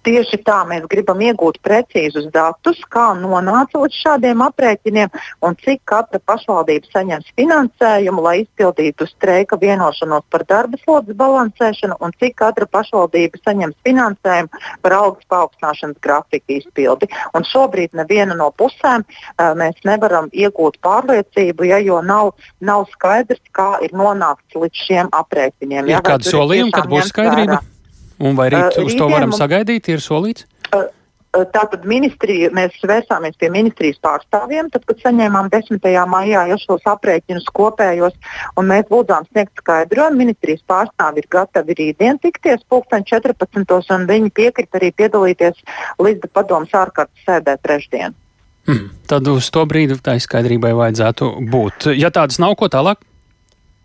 Tieši 0.03 0.41
tā 0.43 0.59
mēs 0.67 0.87
gribam 0.91 1.21
iegūt 1.23 1.61
precīzus 1.63 2.27
datus, 2.35 2.81
kā 2.91 3.13
nonāca 3.19 3.85
līdz 3.85 3.99
šādiem 4.03 4.43
aprēķiniem 4.43 5.13
un 5.47 5.57
cik 5.63 5.83
katra 5.87 6.19
pašvaldība 6.27 6.91
saņems 6.91 7.31
finansējumu, 7.39 8.25
lai 8.25 8.35
izpildītu 8.43 9.07
streika 9.07 9.59
vienošanos 9.63 10.27
par 10.33 10.47
darba 10.51 10.81
slodzes 10.83 11.19
balansēšanu, 11.19 12.01
un 12.03 12.15
cik 12.19 12.35
katra 12.43 12.67
pašvaldība 12.67 13.39
saņems 13.45 13.79
finansējumu 13.87 14.63
par 14.83 14.99
algas 14.99 15.29
paaugstināšanas 15.31 16.03
grafiku 16.03 16.59
izpildi. 16.59 17.07
Un 17.39 17.47
šobrīd 17.47 17.95
neviena 17.95 18.35
no 18.39 18.51
pusēm 18.59 19.07
uh, 19.07 19.53
mēs 19.59 19.85
nevaram 19.87 20.33
iegūt 20.35 20.81
pārliecību, 20.83 21.71
ja 21.71 21.79
jo 21.79 22.03
nav, 22.03 22.35
nav 22.59 22.89
skaidrs, 22.97 23.43
kā 23.55 23.77
ir 23.87 23.95
nonākts 23.95 24.59
līdz 24.59 24.87
šiem 24.89 25.13
aprēķiniem. 25.15 25.87
Ir 25.87 26.01
ja, 26.01 26.03
kādi 26.03 26.33
solījumi, 26.35 26.75
kad 26.75 26.91
būs 26.91 27.15
skaidrība? 27.15 27.61
Vērā? 27.63 27.72
Un 28.23 28.39
vai 28.39 28.49
rīt 28.55 28.79
uh, 28.79 28.87
uz 28.87 28.97
to 28.99 29.09
varam 29.11 29.35
sagaidīt, 29.35 29.91
ir 29.93 30.03
solīts? 30.03 30.47
Uh, 30.71 30.87
Tātad 31.33 31.87
ministrija, 31.89 32.51
mēs 32.53 32.75
vērsāmies 32.85 33.39
pie 33.41 33.49
ministrijas 33.49 33.97
pārstāvjiem, 34.05 34.67
tad, 34.75 34.83
kad 34.85 34.99
saņēmām 35.01 35.47
10. 35.55 35.87
maijā 36.13 36.43
jau 36.51 36.59
šos 36.61 36.83
aprēķinus 36.93 37.47
kopējos, 37.57 38.19
un 38.61 38.69
mēs 38.69 38.91
lūdzām 38.93 39.25
sniegt 39.31 39.63
skaidrojumu. 39.63 40.21
Ministrijas 40.21 40.61
pārstāvji 40.69 41.25
ir 41.25 41.29
gatavi 41.33 41.77
rītdien 41.79 42.21
tikties 42.21 42.61
pulksten 42.69 43.07
14. 43.09 43.79
un 43.97 44.05
viņi 44.11 44.29
piekrita 44.37 44.77
arī 44.77 44.93
piedalīties 44.93 45.65
līdz 46.05 46.29
padomus 46.37 46.77
ārkārtas 46.77 47.25
sēdē 47.25 47.57
trešdien. 47.65 48.13
Hmm, 48.69 48.93
tad 49.09 49.33
uz 49.33 49.49
to 49.51 49.65
brīdi 49.65 49.97
tā 50.05 50.19
skaidrībai 50.21 50.75
vajadzētu 50.77 51.33
būt. 51.49 51.89
Ja 51.97 52.13
tādas 52.13 52.37
nav, 52.45 52.59
ko 52.61 52.69
tālāk? 52.69 53.01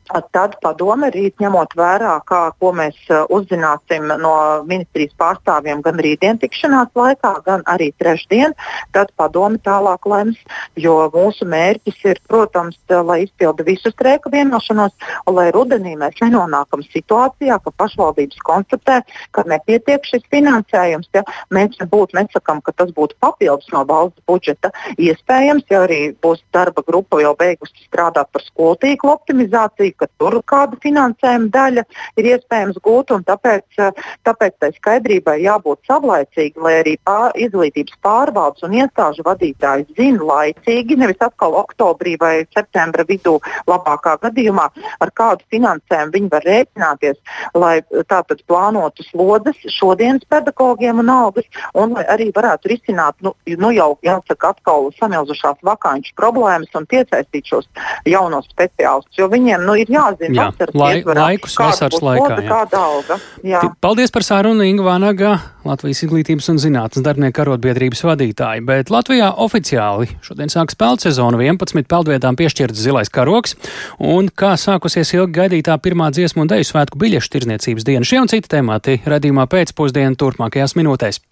Tad 0.08 0.56
padome 0.64 1.10
rīt 1.12 1.42
ņemot 1.44 1.74
vērā, 1.76 2.14
kā, 2.28 2.40
ko 2.62 2.72
mēs 2.76 2.96
uh, 3.12 3.26
uzzināsim 3.34 4.08
no 4.22 4.34
ministrijas 4.68 5.12
pārstāvjiem 5.20 5.82
gan 5.84 6.00
rītdien 6.00 6.40
tikšanās 6.40 6.94
laikā, 6.96 7.34
gan 7.44 7.66
arī 7.68 7.90
trešdien, 8.00 8.56
tad 8.96 9.12
padome 9.20 9.60
tālāk 9.66 10.08
lems. 10.08 10.40
Jo 10.80 11.10
mūsu 11.12 11.48
mērķis 11.50 12.00
ir, 12.08 12.22
protams, 12.30 12.78
lai 12.88 13.24
izpildu 13.26 13.66
visu 13.68 13.92
streika 13.92 14.32
vienošanos, 14.32 14.96
un 15.28 15.36
lai 15.36 15.50
rudenī 15.52 15.98
mēs 16.00 16.22
nenonākam 16.24 16.86
situācijā, 16.88 17.60
ka 17.64 17.76
pašvaldības 17.84 18.40
konstatē, 18.48 19.02
ka 19.36 19.44
nepietiek 19.50 20.08
šis 20.08 20.24
finansējums. 20.32 21.12
Ja? 21.18 21.26
Mēs 21.52 21.76
nebūtu 21.82 22.16
nesakām, 22.20 22.64
ka 22.64 22.72
tas 22.72 22.96
būtu 22.96 23.20
papildus 23.20 23.68
no 23.76 23.84
valsts 23.90 24.24
budžeta. 24.30 24.72
Iespējams, 24.96 25.68
ja 25.74 25.84
arī 25.84 26.02
būs 26.24 26.46
darba 26.56 26.86
grupa 26.88 27.20
jau 27.20 27.36
beigusi 27.36 27.88
strādāt 27.90 28.32
par 28.32 28.46
skolu 28.48 28.80
tīklu 28.80 29.12
optimizāciju 29.18 29.97
ka 30.00 30.08
tur 30.20 30.40
kāda 30.48 30.78
finansējuma 30.84 31.52
daļa 31.54 31.84
ir 32.18 32.30
iespējams 32.34 32.80
gūt. 32.86 33.14
Tāpēc, 33.28 33.66
eh, 33.80 33.92
tāpēc 34.28 34.54
tai 34.60 34.72
skaidrībai 34.76 35.38
jābūt 35.44 35.88
savlaicīgi, 35.88 36.62
lai 36.62 36.74
arī 36.82 36.98
pār, 37.08 37.32
izglītības 37.36 37.96
pārvaldes 38.04 38.64
un 38.68 38.76
iestāžu 38.78 39.24
vadītāji 39.28 39.88
zina 39.98 40.28
laicīgi, 40.32 40.98
nevis 40.98 41.22
atkal 41.24 41.56
oktobrī 41.62 42.18
vai 42.20 42.46
septembra 42.56 43.06
vidū, 43.08 43.38
labākā 43.68 44.18
gadījumā, 44.26 44.68
ar 45.00 45.12
kādu 45.16 45.46
finansējumu 45.54 46.14
viņi 46.16 46.32
var 46.32 46.48
rēķināties, 46.48 47.18
lai 47.56 47.82
tātad 48.12 48.44
plānotu 48.50 49.06
slodzes 49.08 49.60
šodienas 49.78 50.26
pedagogiem 50.30 51.00
un 51.00 51.10
algas, 51.14 51.48
un 51.74 51.96
lai 51.96 52.06
arī 52.12 52.30
varētu 52.36 52.72
risināt 52.74 53.16
nu, 53.22 53.34
nu 53.58 53.72
jau 53.76 53.90
jāsaka 54.06 54.54
atkal 54.54 54.92
samilzušās 55.00 55.64
vakāņu 55.66 56.14
problēmas 56.18 56.74
un 56.78 56.88
piesaistīt 56.90 57.48
šos 57.50 57.68
jaunos 58.08 58.48
speciālistus. 58.52 59.18
Jo 59.20 59.30
viņiem 59.32 59.66
nu, 59.68 59.78
ir 59.80 59.87
ir 59.88 59.96
jāzina, 59.96 60.36
jā, 60.36 60.70
lai, 60.78 60.92
laikus 61.04 61.58
vasaras 61.60 62.04
laikā. 62.04 62.40
Jā. 62.44 62.50
Kāda 62.50 62.82
alga. 62.82 63.18
Jā. 63.46 63.62
Paldies 63.84 64.14
par 64.14 64.26
sarunu 64.28 64.66
Inga 64.68 64.86
Vānaga, 64.86 65.34
Latvijas 65.68 66.04
izglītības 66.06 66.50
un 66.54 66.62
zinātnes 66.62 67.06
darbinieku 67.06 67.44
arotbiedrības 67.44 68.04
vadītāji. 68.08 68.66
Bet 68.68 68.92
Latvijā 68.94 69.32
oficiāli 69.46 70.10
šodien 70.26 70.52
sāk 70.54 70.74
spēļu 70.76 71.08
sezonu 71.08 71.42
11 71.44 71.88
peldvietām 71.90 72.40
piešķirts 72.40 72.84
zilais 72.84 73.12
karoks. 73.14 73.58
Un 74.00 74.32
kā 74.32 74.56
sākusies 74.60 75.16
ilgi 75.18 75.40
gaidītā 75.40 75.80
pirmā 75.84 76.12
dziesmu 76.16 76.46
un 76.46 76.54
deju 76.54 76.68
svētku 76.72 77.00
biļešu 77.02 77.34
tirzniecības 77.38 77.88
diena, 77.88 78.08
šie 78.08 78.22
un 78.24 78.32
citi 78.32 78.52
temati 78.52 79.02
redzīmā 79.08 79.48
pēcpusdienu 79.52 80.20
turpmākajās 80.20 80.78
minūtēs. 80.80 81.24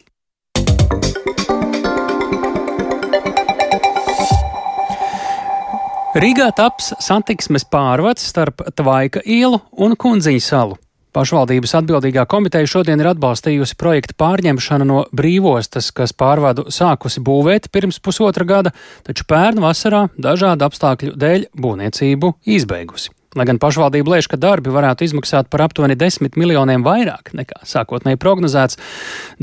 Rīgā 6.16 6.46
taps 6.56 6.94
satiksmes 7.04 7.66
pārvads 7.68 8.24
starp 8.24 8.62
Tvaika 8.80 9.20
ielu 9.28 9.58
un 9.84 9.98
Kundziņu 10.00 10.40
salu. 10.40 10.78
Pašvaldības 11.12 11.74
atbildīgā 11.82 12.24
komiteja 12.32 12.70
šodien 12.72 13.02
ir 13.04 13.10
atbalstījusi 13.10 13.76
projektu 13.76 14.16
pārņemšanu 14.24 14.86
no 14.88 15.02
brīvostas, 15.12 15.90
kas 15.92 16.14
pārvadu 16.16 16.70
sākusi 16.72 17.20
būvēt 17.20 17.68
pirms 17.68 18.00
pusotra 18.00 18.48
gada, 18.48 18.72
taču 19.04 19.28
pērn 19.28 19.60
vasarā 19.60 20.06
dažādu 20.16 20.64
apstākļu 20.70 21.18
dēļ 21.20 21.44
būvniecību 21.52 22.30
izbeigusi. 22.48 23.12
Lai 23.36 23.48
gan 23.50 23.60
pašvaldība 23.60 24.14
lēš, 24.14 24.30
ka 24.32 24.40
darbi 24.40 24.72
varētu 24.72 25.04
izmaksāt 25.10 25.50
par 25.52 25.66
aptuveni 25.66 25.98
10 26.00 26.40
miljoniem 26.40 26.88
vairāk 26.88 27.34
nekā 27.36 27.60
sākotnēji 27.68 28.22
prognozēts, 28.24 28.80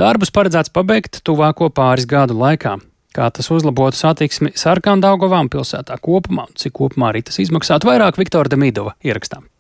darbus 0.01 0.33
paredzēts 0.33 0.73
pabeigt 0.73 1.21
tuvāko 1.21 1.69
pāris 1.69 2.09
gadu 2.09 2.39
laikā. 2.41 2.79
Kā 3.13 3.29
tas 3.29 3.51
uzlabotu 3.53 3.99
satiksmi 3.99 4.55
Sarkandaugovām 4.57 5.51
pilsētā 5.53 5.99
kopumā 6.01 6.47
cik 6.57 6.73
kopumā 6.81 7.13
arī 7.13 7.25
tas 7.29 7.41
izmaksātu 7.45 7.91
vairāk 7.91 8.21
Viktora 8.21 8.49
Demidova 8.49 8.97
ierakstām. 9.05 9.52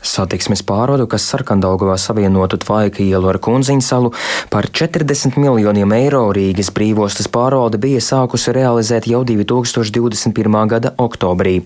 Satiksmes 0.00 0.62
pārvadu, 0.64 1.04
kas 1.10 1.26
Sarkandaugovā 1.28 1.96
savienotu 2.00 2.56
Tvaika 2.60 3.02
ielu 3.04 3.28
ar 3.28 3.38
Kunziņu 3.42 3.84
salu, 3.84 4.12
par 4.52 4.70
40 4.72 5.36
miljoniem 5.40 5.92
eiro 5.92 6.22
Rīgas 6.34 6.72
brīvostas 6.76 7.28
pārvalde 7.32 7.80
bija 7.80 8.00
sākusi 8.04 8.54
realizēt 8.56 9.08
jau 9.10 9.20
2021. 9.28 10.56
gada 10.72 10.94
oktobrī. 10.96 11.60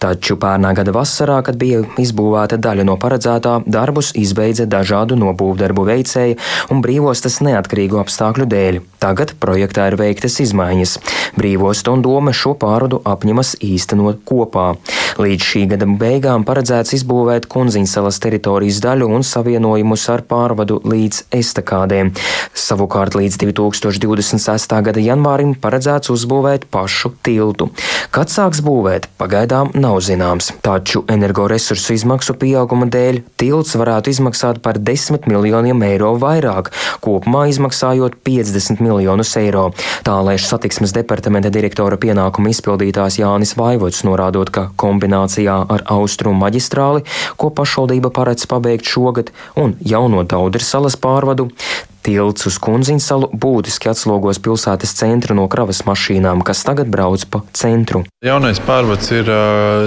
Taču 0.00 0.38
pērnā 0.40 0.70
gada 0.78 0.94
vasarā, 0.94 1.40
kad 1.44 1.58
bija 1.60 1.82
izbūvēta 2.00 2.60
daļa 2.62 2.86
no 2.88 2.94
paredzētā, 3.00 3.58
darbus 3.66 4.14
izbeidza 4.16 4.68
dažādu 4.70 5.18
nobūvdarbu 5.20 5.84
veicēji 5.90 6.38
un 6.70 6.80
brīvostas 6.84 7.40
neatkarīgu 7.44 8.00
apstākļu 8.00 8.46
dēļ. 8.54 8.80
Tagad 9.00 9.34
projektā 9.40 9.88
ir 9.90 9.98
veiktas 10.00 10.38
izmaiņas. 10.44 10.96
Brīvosta 11.40 11.92
un 11.94 12.04
doma 12.04 12.34
šo 12.36 12.54
pārvadu 12.60 13.00
apņemas 13.08 13.54
īstenot 13.64 14.22
kopā. 14.28 14.74
Līdz 15.20 15.46
šī 15.50 15.66
gada 15.72 15.88
beigām 16.00 16.44
paredzēts 16.48 16.94
izbūvēt 16.98 17.48
Kunziņu 17.50 17.79
Maziņsalas 17.80 18.18
teritorijas 18.20 18.78
daļu 18.84 19.06
un 19.08 19.22
savienojumus 19.24 20.02
ar 20.12 20.20
pārvadu 20.28 20.82
līdz 20.84 21.22
estakādēm. 21.32 22.10
Savukārt 22.52 23.14
līdz 23.16 23.38
2026. 23.40 24.74
gada 24.84 25.00
janvārim 25.00 25.54
paredzēts 25.56 26.12
uzbūvēt 26.12 26.66
pašu 26.68 27.14
tiltu. 27.24 27.70
Kad 28.12 28.28
sāks 28.28 28.60
būvēt, 28.60 29.08
pagaidām 29.16 29.70
nav 29.72 29.96
zināms, 30.04 30.50
taču 30.60 31.06
energoresursu 31.08 31.94
izmaksu 31.96 32.36
pieauguma 32.36 32.84
dēļ 32.90 33.22
tilts 33.40 33.78
varētu 33.80 34.12
izmaksāt 34.12 34.60
par 34.60 34.76
10 34.76 35.30
miljoniem 35.30 35.80
eiro 35.88 36.12
vairāk, 36.20 36.68
kopumā 37.00 37.46
izmaksājot 37.48 38.20
50 38.28 38.84
miljonus 38.84 39.32
eiro. 39.40 39.70
Tā 40.04 40.18
lēš 40.26 40.50
satiksmes 40.50 40.92
departamenta 40.92 41.48
direktora 41.54 41.96
pienākumu 41.96 42.52
izpildītājs 42.52 43.22
Jānis 43.22 43.56
Vaivots, 43.56 44.04
norādot, 44.04 44.52
ka 44.52 44.68
kombinācijā 44.76 45.56
ar 45.64 45.86
austrumu 45.96 46.42
maģistrāli, 46.44 47.06
ko 47.40 47.48
pašu 47.54 47.69
pašvaldība 47.70 48.10
paredz 48.10 48.46
pabeigt 48.50 48.84
šogad, 48.84 49.30
un 49.54 49.76
jauno 49.86 50.24
Daudras 50.26 50.66
salas 50.66 50.96
pārvadu 50.98 51.50
Tilts 52.00 52.46
uz 52.48 52.56
Kunziņu 52.62 53.02
salu 53.04 53.28
būtiski 53.36 53.90
atslogos 53.90 54.40
pilsētas 54.40 54.94
centru 54.96 55.34
no 55.36 55.44
kravas 55.52 55.82
mašīnām, 55.84 56.40
kas 56.46 56.62
tagad 56.64 56.88
brauc 56.88 57.26
pa 57.28 57.42
centru. 57.52 58.06
Jaunais 58.24 58.60
pārvads 58.64 59.10
ir 59.12 59.28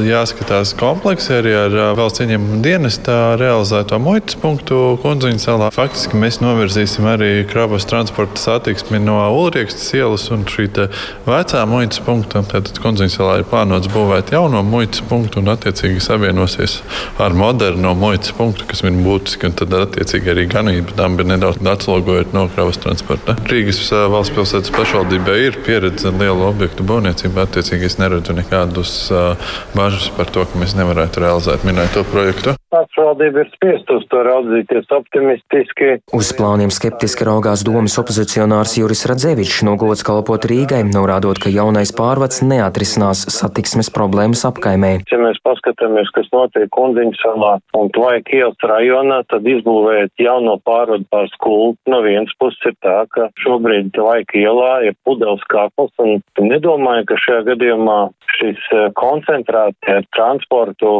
jāskatās 0.05 0.75
kompleksi 0.77 1.33
arī 1.39 1.55
ar 1.57 1.77
valsts 1.97 2.21
ieņēmuma 2.21 2.59
dienesta 2.61 3.15
realizēto 3.41 3.97
muitas 4.01 4.37
punktu 4.37 4.99
Kunziņu 5.01 5.41
salā. 5.41 5.71
Faktiski 5.73 6.19
mēs 6.21 6.37
novirzīsim 6.43 7.09
arī 7.09 7.31
kravas 7.49 7.89
transporta 7.89 8.37
satiksmi 8.41 9.01
no 9.01 9.17
Ulriekstas 9.33 9.89
ielas 9.97 10.27
un 10.33 10.45
šī 10.49 10.69
vecā 11.25 11.65
muitas 11.69 12.03
punkta. 12.05 12.45
Tātad 12.53 12.77
Kunziņu 12.83 13.15
salā 13.15 13.39
ir 13.41 13.49
plānots 13.49 13.89
būvēt 13.93 14.35
jauno 14.37 14.61
muitas 14.65 15.01
punktu 15.09 15.41
un 15.41 15.49
attiecīgi 15.55 16.01
savienosies 16.05 16.79
ar 17.21 17.33
moderno 17.37 17.95
muitas 17.97 18.37
punktu, 18.37 18.69
kas 18.69 18.85
ir 18.85 19.01
būtiski. 19.01 19.49
Tad 19.57 19.73
attiecīgi 19.81 20.33
arī 20.33 20.47
ganība 20.51 20.93
tam 20.97 21.17
ir 21.17 21.29
nedaudz 21.33 21.61
atslogota 21.73 22.02
atalgojot 22.03 22.33
no 22.33 22.47
kravas 22.51 22.77
transporta. 22.77 23.35
Rīgas 23.47 23.79
valsts 24.11 24.33
pilsētas 24.35 24.73
pašvaldībai 24.75 25.37
ir 25.47 25.59
pieredze 25.63 26.11
lielu 26.11 26.43
objektu 26.49 26.83
būvniecībā. 26.87 27.47
Attiecīgi 27.47 27.87
es 27.87 27.97
neredzu 28.01 28.35
nekādus 28.35 29.11
bažas 29.75 30.09
par 30.17 30.31
to, 30.33 30.43
ka 30.43 30.59
mēs 30.59 30.75
nevarētu 30.75 31.23
realizēt 31.23 31.63
minēto 31.67 32.03
projektu. 32.11 32.57
Pašvaldība 32.73 33.43
ir 33.43 33.51
spiest 33.53 33.91
uz 33.93 34.05
to 34.09 34.21
raudzīties 34.25 34.89
optimistiski. 34.97 35.89
Uz 36.17 36.31
plāniem 36.37 36.73
skeptiski 36.73 37.27
raugās 37.27 37.63
domas 37.67 37.97
opozicionārs 38.01 38.75
Juris 38.79 39.05
Radzevičs 39.09 39.61
no 39.67 39.75
gods 39.79 40.03
kalpot 40.07 40.47
Rīgai, 40.49 40.81
norādot, 40.89 41.41
ka 41.43 41.53
jaunais 41.53 41.93
pārvads 41.95 42.41
neatrisinās 42.45 43.25
satiksmes 43.33 43.91
problēmas 43.93 44.45
apkaimē. 44.49 44.93
Ja 45.11 45.21
mēs 45.21 45.39
paskatāmies, 45.45 46.09
kas 46.15 46.29
notiek 46.33 46.71
Kundiņu 46.73 47.17
salā 47.21 47.53
un 47.77 47.91
Tvaika 47.93 48.33
ielas 48.39 48.67
rajonā, 48.73 49.21
tad 49.29 49.47
izbūvēt 49.49 50.13
jauno 50.21 50.57
pārvadu 50.65 51.05
pār 51.13 51.29
skolu 51.35 51.75
no 51.89 52.01
vienas 52.05 52.33
puses 52.41 52.71
ir 52.71 52.77
tā, 52.85 53.03
ka 53.13 53.29
šobrīd 53.43 53.93
Tvaika 53.97 54.39
ielā 54.39 54.73
ir 54.89 54.97
pudeles 55.05 55.43
kakls 55.53 55.93
un 56.01 56.17
nedomāju, 56.41 57.05
ka 57.11 57.19
šajā 57.21 57.45
gadījumā 57.51 57.99
šis 58.37 58.61
eh, 58.73 58.89
koncentrācija 58.97 59.99
ar 60.01 60.07
transportu 60.15 60.93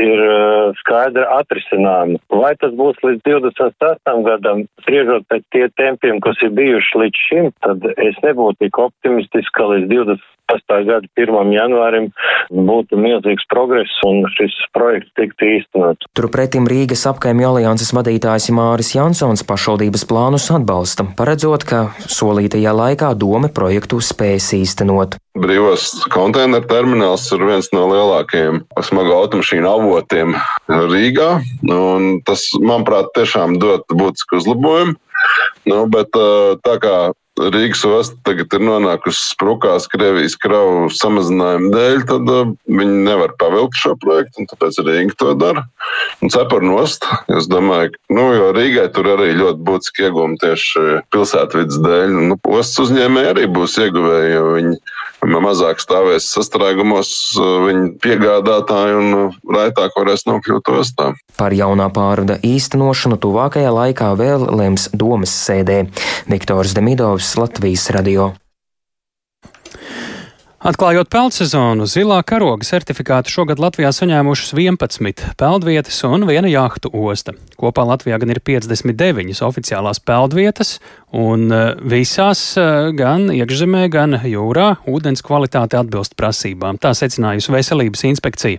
ir 0.00 0.22
uh, 1.16 1.26
skaidra 1.26 1.40
atrisinājuma. 1.40 2.20
Vai 2.30 2.54
tas 2.60 2.72
būs 2.76 2.96
līdz 3.02 3.22
28. 3.24 4.22
gadam, 4.26 4.66
spriežot 4.82 5.26
pēc 5.28 5.44
tie 5.52 5.68
tempiem, 5.76 6.20
kas 6.20 6.36
ir 6.42 6.50
bijuši 6.50 6.98
līdz 7.02 7.22
šim, 7.28 7.52
tad 7.62 7.84
es 7.96 8.16
nebūtu 8.22 8.64
tik 8.64 8.78
optimistisks, 8.78 9.52
ka 9.52 9.66
līdz 9.72 9.88
20. 9.88 10.32
Gada 10.48 11.06
1. 11.18 11.52
janvārim 11.54 12.08
būtu 12.50 12.98
milzīgs 13.00 13.46
progress 13.50 13.90
un 14.06 14.24
šis 14.36 14.54
projekts 14.76 15.12
tiktu 15.18 15.48
īstenots. 15.58 16.06
Turpretim 16.16 16.68
Rīgas 16.70 17.06
apkaimju 17.10 17.48
alianses 17.50 17.92
vadītājs 17.96 18.50
Māris 18.54 18.94
Jansons 18.94 19.44
pašvaldības 19.46 20.06
plānus 20.08 20.50
atbalsta, 20.54 21.06
paredzot, 21.18 21.66
ka 21.66 21.82
solītajā 22.06 22.74
laikā 22.76 23.14
doma 23.18 23.50
projektu 23.52 24.00
spēs 24.00 24.52
īstenot. 24.56 25.18
Brīvos 25.36 26.06
konteineru 26.14 26.64
termināls 26.70 27.26
ir 27.34 27.42
viens 27.44 27.68
no 27.74 27.84
lielākajiem 27.90 28.62
smago 28.86 29.18
automašīnu 29.20 29.68
avotiem 29.68 30.32
Rīgā. 30.70 31.30
Tas, 32.24 32.48
manuprāt, 32.62 33.12
tiešām 33.18 33.58
dod 33.60 33.84
būtisku 33.92 34.40
uzlabojumu. 34.40 34.96
Nu, 35.66 35.84
bet 35.90 36.14
tā 36.64 36.74
kā 36.80 36.96
Rīgas 37.36 37.82
osta 37.84 38.16
tagad 38.24 38.54
ir 38.56 38.62
nonākusi 38.64 39.20
sprukās 39.34 39.84
Krievijas 39.92 40.38
kravu 40.40 40.86
samazinājuma 40.96 41.68
dēļ, 41.74 41.98
tad 42.08 42.30
uh, 42.32 42.52
viņi 42.64 43.02
nevar 43.04 43.34
pavilkt 43.40 43.76
šo 43.76 43.92
projektu, 44.00 44.40
un 44.40 44.48
tāpēc 44.48 44.78
Rīga 44.86 45.18
to 45.20 45.34
dara. 45.36 45.66
Un 46.24 46.32
cepur 46.32 46.64
nost, 46.64 47.04
es 47.36 47.48
domāju, 47.52 47.92
nu, 48.08 48.24
jo 48.38 48.48
Rīgai 48.56 48.86
tur 48.96 49.10
arī 49.18 49.34
ļoti 49.36 49.60
būtiski 49.68 50.08
iegūmi 50.08 50.40
tieši 50.40 50.86
pilsētvidas 51.12 51.82
dēļ. 51.84 52.16
Nu, 52.32 52.40
ostas 52.56 52.86
uzņēmēji 52.86 53.32
arī 53.34 53.48
būs 53.52 53.76
ieguvēji, 53.84 54.32
jo 54.32 54.46
viņi 54.56 54.80
mazāk 55.26 55.82
stāvēs 55.82 56.28
sastrēgumos, 56.34 57.10
viņu 57.36 57.90
piegādātāji 58.04 58.96
un 59.00 59.34
raitāk 59.56 59.98
varēs 59.98 60.26
nokļūt 60.28 60.72
ostā. 60.76 61.12
Par 61.36 61.56
jaunā 61.56 61.90
pārvada 61.94 62.38
īstenošanu 62.46 63.18
tuvākajā 63.22 63.74
laikā 63.74 64.14
vēl 64.18 64.48
lems 64.56 64.90
domas 64.94 65.34
sēdē. 65.46 65.84
Viktors 66.30 66.76
Demidovs, 66.78 67.34
Latvijas 67.40 67.90
radio. 67.94 68.32
Atklājot 70.66 71.06
peldsezonu, 71.14 71.84
zilā 71.86 72.16
karoga 72.26 72.66
certifikātu 72.66 73.30
šogad 73.30 73.60
Latvijā 73.62 73.92
saņēmušas 73.94 74.50
11 74.50 75.20
peldvietas 75.38 76.00
un 76.08 76.26
viena 76.26 76.50
jahtu 76.50 76.90
osta. 76.90 77.36
Kopā 77.54 77.84
Latvijā 77.86 78.18
gan 78.18 78.32
ir 78.34 78.40
59 78.42 79.44
oficiālās 79.46 80.00
peldvietas, 80.02 80.80
un 81.14 81.46
e, 81.54 81.60
visās 81.86 82.40
e, 82.58 82.64
gan 82.98 83.28
iekšzemē, 83.30 83.84
gan 83.94 84.18
jūrā 84.26 84.66
ūdens 84.90 85.22
kvalitāte 85.22 85.78
atbilst 85.78 86.16
prasībām. 86.18 86.80
Tā 86.82 86.90
secinājusi 86.98 87.54
veselības 87.54 88.02
inspekcija. 88.10 88.58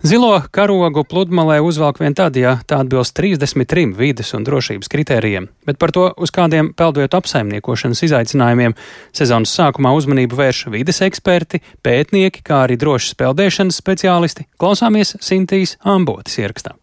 Zilo 0.00 0.32
karogu 0.56 1.04
pludmalē 1.04 1.60
uzvelk 1.60 2.00
vien 2.00 2.16
tad, 2.16 2.40
ja 2.40 2.56
tā 2.64 2.80
atbilst 2.80 3.12
33 3.20 3.92
vides 4.00 4.32
un 4.32 4.48
drošības 4.48 4.88
kritērijiem, 4.88 5.50
bet 5.68 5.76
par 5.76 5.92
to, 5.92 6.08
uz 6.16 6.32
kādiem 6.32 6.72
peldvietu 6.72 7.20
apsaimniekošanas 7.20 8.02
izaicinājumiem 8.08 8.74
sezonas 9.12 9.52
sākumā 9.52 9.92
uzmanību 10.00 10.40
vērš 10.40 10.64
vides 10.72 11.04
eksperti 11.04 11.41
eksperti, 11.42 11.62
pētnieki, 11.82 12.42
kā 12.44 12.66
arī 12.66 12.78
drošas 12.78 13.16
peldēšanas 13.18 13.80
speciālisti, 13.82 14.46
klausāmies 14.58 15.16
Sintīs 15.20 15.76
Ambotas 15.82 16.38
ierakstā. 16.38 16.76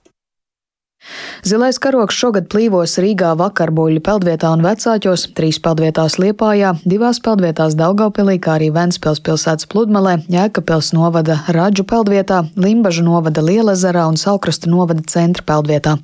Zilais 1.47 1.77
karoks 1.79 2.17
šogad 2.19 2.49
plīvos 2.51 2.97
Rīgā 2.99 3.31
vakarbuļu 3.39 4.01
peldvietā 4.03 4.49
un 4.51 4.61
vecāķos, 4.65 5.29
trīs 5.33 5.57
peldvietās 5.63 6.17
Liepājā, 6.19 6.73
divās 6.83 7.21
peldvietās 7.23 7.77
Daugavpilī, 7.79 8.35
kā 8.43 8.57
arī 8.57 8.67
Ventspils 8.75 9.23
pilsētas 9.23 9.69
pludmalē, 9.71 10.17
Jēkabpils 10.29 10.91
novada 10.93 11.39
Radžu 11.55 11.87
peldvietā, 11.87 12.43
Limbažu 12.59 13.05
novada 13.07 13.41
Lielezerā 13.41 14.03
un 14.11 14.19
Salkrasta 14.19 14.69
novada 14.69 15.05
centra 15.07 15.47
peldvietā. 15.47 15.95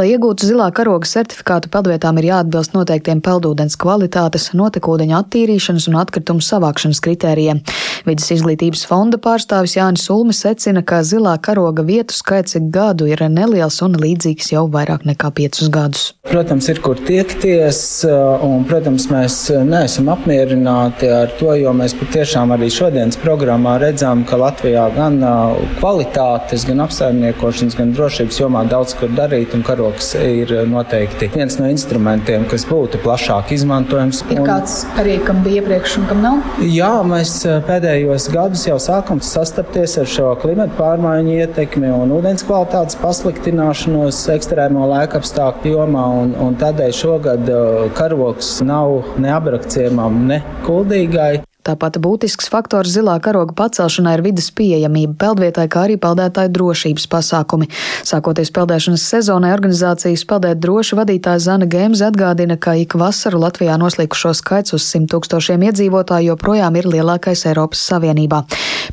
Lai 0.00 0.06
iegūtu 0.14 0.46
zilā 0.48 0.70
karoga 0.72 1.04
certifikātu, 1.04 1.68
peldvietām 1.68 2.16
ir 2.22 2.30
jāatbilst 2.30 2.72
noteiktiem 2.72 3.18
peldūdens 3.20 3.74
kvalitātes, 3.76 4.46
notekūdeņa 4.56 5.18
attīrīšanas 5.18 5.90
un 5.90 5.98
atkritumu 6.00 6.40
savākšanas 6.40 7.02
kritērijiem. 7.04 7.60
Vides 8.06 8.30
izglītības 8.32 8.86
fonda 8.88 9.18
pārstāvis 9.20 9.74
Jānis 9.76 10.06
Ulmis 10.08 10.40
secina, 10.40 10.80
ka 10.80 11.02
zilā 11.04 11.34
karoga 11.44 11.84
vietu 11.84 12.16
skaits 12.16 12.56
gadu 12.72 13.10
ir 13.10 13.20
neliels 13.28 13.76
un 13.84 13.98
līdzīgs 14.00 14.48
jau 14.54 14.62
vairāk 14.72 15.04
nekā 15.04 15.28
piecus 15.36 15.68
gadus. 15.68 16.06
Protams, 16.30 16.70
ir 16.72 16.80
kur 16.80 16.96
tiekties, 16.96 17.82
uh, 18.08 18.40
un, 18.46 18.64
protams, 18.70 19.10
mēs 19.12 19.36
neesam 19.68 20.08
apmierināti 20.14 21.12
ar 21.12 21.36
to, 21.36 21.52
jo 21.60 21.76
mēs 21.76 21.98
patiešām 22.00 22.56
arī 22.56 22.70
šodienas 22.72 23.20
programmā 23.20 23.76
redzam, 23.84 24.24
ka 24.24 24.40
Latvijā 24.40 24.88
gan 24.96 25.20
uh, 25.20 25.60
kvalitātes, 25.76 26.64
gan 26.70 26.86
apsaimniekošanas, 26.86 27.76
gan 27.76 27.92
drošības 27.92 28.40
jomā 28.46 28.64
daudz 28.72 28.96
kur 28.96 29.12
darīt, 29.12 29.52
un 29.52 29.68
karoks 29.90 30.14
ir 30.14 30.52
noteikti 30.68 31.28
viens 31.34 31.56
no 31.58 31.68
instrumentiem, 31.70 32.44
kas 32.48 32.64
būtu 32.68 33.00
plašāk 33.02 33.52
izmantojams. 33.56 34.22
Ir 34.30 34.42
kāds 34.46 34.84
arī, 35.00 35.18
kam 35.24 35.42
bija 35.42 35.62
iepriekš 35.62 35.96
un 35.98 36.06
kam 36.10 36.22
nav? 36.22 36.38
Jā, 36.62 37.02
mēs 37.06 37.42
pēdējos 37.66 38.28
gadus 38.32 38.66
jau 38.68 38.78
sākam 38.78 39.20
sastapties 39.20 39.98
ar 39.98 40.06
šo 40.06 40.34
klimatu 40.40 40.76
pārmaiņu 40.78 41.36
ietekmi 41.40 41.90
un 41.90 42.14
ūdens 42.14 42.46
kvalitātes 42.46 42.98
pasliktināšanos 43.02 44.22
ekstrēmo 44.36 44.86
laika 44.90 45.20
apstākļu 45.20 45.74
jomā, 45.74 46.06
un, 46.22 46.34
un 46.38 46.58
tādēļ 46.60 46.96
šogad 46.96 47.50
uh, 47.50 47.86
karoks 47.96 48.58
nav 48.66 49.16
ne 49.20 49.34
abrakciemam, 49.34 50.26
ne 50.30 50.42
kuldīgai. 50.66 51.40
Tāpat 51.60 51.98
būtisks 52.00 52.48
faktors 52.48 52.94
zilā 52.94 53.18
karoga 53.20 53.52
pacelšanai 53.58 54.14
ir 54.16 54.22
vidas 54.24 54.48
pieejamība 54.56 55.18
peldvietai, 55.20 55.66
kā 55.68 55.84
arī 55.84 55.98
peldētāju 56.00 56.52
drošības 56.54 57.04
pasākumi. 57.12 57.68
Sākoties 58.08 58.48
peldēšanas 58.56 59.04
sezonai, 59.04 59.52
organizācijas 59.52 60.24
Peldēt 60.30 60.60
droši 60.62 60.96
vadītāja 60.96 61.42
Zana 61.44 61.66
Gēmze 61.68 62.06
atgādina, 62.08 62.56
ka 62.56 62.72
ik 62.80 62.94
vasaru 62.96 63.42
Latvijā 63.42 63.74
noslīkušo 63.80 64.32
skaits 64.38 64.72
uz 64.76 64.86
100 64.88 65.10
tūkstošiem 65.12 65.66
iedzīvotāju 65.68 66.30
joprojām 66.32 66.78
ir 66.80 66.88
lielākais 66.94 67.44
Eiropas 67.50 67.82
Savienībā. 67.90 68.40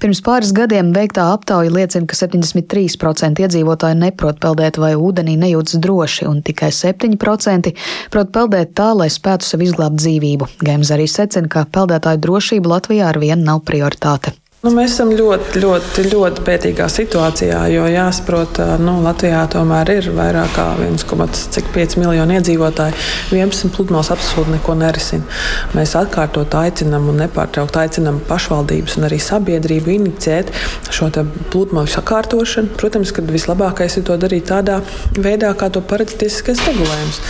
Pirms 0.04 0.20
pāris 0.26 0.52
gadiem 0.56 0.92
veiktā 0.96 1.30
aptauja 1.32 1.72
liecina, 1.72 2.04
ka 2.10 2.18
73% 2.20 3.46
iedzīvotāji 3.46 4.00
neprot 4.02 4.42
peldēt 4.44 4.82
vai 4.82 4.92
ūdenī 5.00 5.38
nejūtas 5.40 5.80
droši, 5.84 6.28
un 6.28 6.44
tikai 6.46 6.74
7% 6.76 7.72
prot 8.12 8.34
peldēt 8.36 8.76
tā, 8.76 8.92
lai 8.98 9.08
spētu 9.14 9.48
sev 9.48 9.64
izglābt 9.64 10.02
dzīvību. 10.02 10.50
Gēmze 10.68 10.98
arī 10.98 11.08
secina, 11.12 11.48
ka 11.48 11.64
peldētāju 11.70 12.24
drošība 12.26 12.57
drošība 12.58 12.74
Latvijā 12.74 13.10
ar 13.10 13.18
vienu 13.22 13.44
nav 13.46 13.62
prioritāte. 13.62 14.34
Nu, 14.66 14.72
mēs 14.74 14.96
esam 14.96 15.12
ļoti, 15.14 15.60
ļoti, 15.62 16.04
ļoti 16.10 16.42
pētīgā 16.42 16.88
situācijā, 16.90 17.60
jo 17.70 17.84
jāsaprot, 17.94 18.56
ka 18.58 18.80
nu, 18.82 18.96
Latvijā 19.04 19.44
tomēr 19.54 19.92
ir 19.94 20.08
vairāk 20.18 20.56
kā 20.56 20.64
1,5 20.82 22.00
miljoni 22.02 22.40
iedzīvotāji. 22.40 22.96
11 23.38 23.70
pludmales 23.76 24.10
absolūti 24.16 24.56
neko 24.56 24.74
nerisina. 24.80 25.30
Mēs 25.78 25.94
atkārtot 26.00 26.58
aicinām 26.58 27.06
un 27.12 27.22
nepārtraukt 27.22 27.78
aicinām 27.84 28.18
pašvaldības 28.26 28.98
un 28.98 29.06
arī 29.06 29.20
sabiedrību 29.22 29.94
iniciēt 29.94 30.50
šo 30.90 31.12
pludmales 31.54 31.94
sakārtošanu. 32.00 32.74
Protams, 32.82 33.14
ka 33.14 33.22
vislabākais 33.30 34.00
ir 34.02 34.08
to 34.10 34.18
darīt 34.18 34.50
tādā 34.50 34.80
veidā, 35.14 35.54
kā 35.54 35.70
to 35.70 35.86
paredz 35.86 36.18
tiesiskais 36.18 36.66
regulējums. 36.66 37.22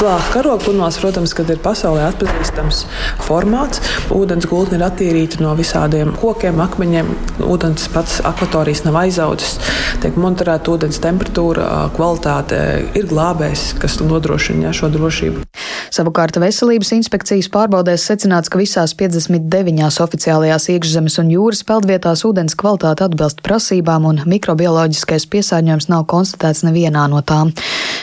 Zlāta 0.00 0.34
karoga 0.34 0.66
pludmales, 0.66 0.98
protams, 0.98 1.38
ir 1.46 1.62
pasaulē 1.62 2.10
atpazīstams 2.10 2.84
formāts. 3.22 3.86
Ūdens 4.10 4.50
gultne 4.50 4.82
ir 4.82 4.86
attīrīta 4.90 5.46
no 5.46 5.54
visādiem 5.54 6.10
kokiem 6.18 6.58
akmeņiem. 6.72 7.12
Ūdens 7.44 7.86
pats 7.92 8.18
akvatorijas 8.24 8.86
nav 8.86 8.96
aizaudzis. 9.04 9.58
Tiek 10.02 10.16
monitorēta 10.18 10.72
ūdens 10.72 11.00
temperatūra, 11.04 11.68
kvalitāte 11.96 12.58
ir 12.98 13.08
glābējs, 13.10 13.72
kas 13.82 14.00
nodrošina 14.00 14.70
jā, 14.70 14.74
šo 14.80 14.90
drošību. 14.96 15.44
Savukārt 15.92 16.38
veselības 16.40 16.94
inspekcijas 16.96 17.50
pārbaudēs 17.52 18.06
secināts, 18.08 18.48
ka 18.48 18.60
visās 18.60 18.94
59 18.96 19.98
oficiālajās 20.00 20.70
iekšzemes 20.72 21.18
un 21.20 21.32
jūras 21.34 21.60
peldvietās 21.68 22.22
ūdens 22.24 22.56
kvalitāte 22.56 23.04
atbilst 23.04 23.42
prasībām 23.44 24.06
un 24.08 24.22
mikrobioloģiskais 24.32 25.28
piesārņojums 25.34 25.90
nav 25.92 26.06
konstatēts 26.08 26.64
nevienā 26.64 27.04
no 27.12 27.20
tām. 27.26 27.52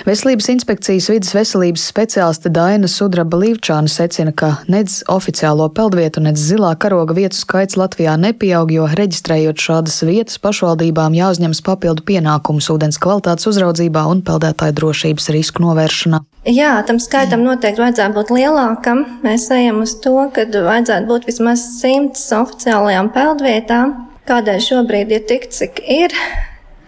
Veselības 0.05 0.51
inspekcijas 0.53 1.09
vidas 1.09 1.33
veselības 1.33 1.87
speciāliste 1.89 2.51
Daina 2.53 2.87
Sudraba 2.91 3.39
Līvčāna 3.41 3.89
secina, 3.89 4.31
ka 4.35 4.51
nedz 4.69 5.01
oficiālo 5.09 5.65
peldvietu, 5.73 6.21
nedz 6.23 6.43
zilā 6.51 6.75
karoga 6.79 7.17
vietu 7.17 7.39
skaits 7.39 7.79
Latvijā 7.79 8.13
nepieaug, 8.21 8.58
jo 8.67 8.87
reģistrējot 8.99 9.61
šādas 9.63 10.01
vietas 10.03 10.39
pašvaldībām 10.43 11.15
jāuzņemas 11.15 11.61
papildu 11.63 12.03
pienākumus 12.09 12.67
ūdens 12.73 12.99
kvalitātes 12.99 13.47
uzraudzībā 13.47 14.03
un 14.11 14.19
peldētāju 14.27 14.75
drošības 14.75 15.29
risku 15.35 15.63
novēršanā. 15.63 16.19
Jā, 16.49 16.73
tam 16.87 16.99
skaitam 16.99 17.45
noteikti 17.47 17.83
vajadzētu 17.83 18.17
būt 18.17 18.33
lielākam. 18.35 19.05
Mēs 19.23 19.47
ejam 19.55 19.79
uz 19.85 19.95
to, 20.03 20.15
ka 20.35 20.47
vajadzētu 20.51 21.07
būt 21.07 21.29
vismaz 21.31 21.63
simts 21.77 22.27
oficiālajām 22.35 23.13
peldvietām. 23.15 23.95
Kādēļ 24.29 24.59
šobrīd 24.67 25.15
ir 25.15 25.23
tik, 25.29 25.47
cik 25.55 25.79
ir? 25.87 26.13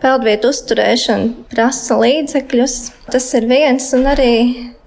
Peldvietu 0.01 0.49
uzturēšana 0.51 1.47
prasa 1.53 1.97
līdzekļus. 2.01 2.75
Tas 3.13 3.27
ir 3.37 3.47
viens, 3.49 3.91
un 3.97 4.07
arī 4.09 4.33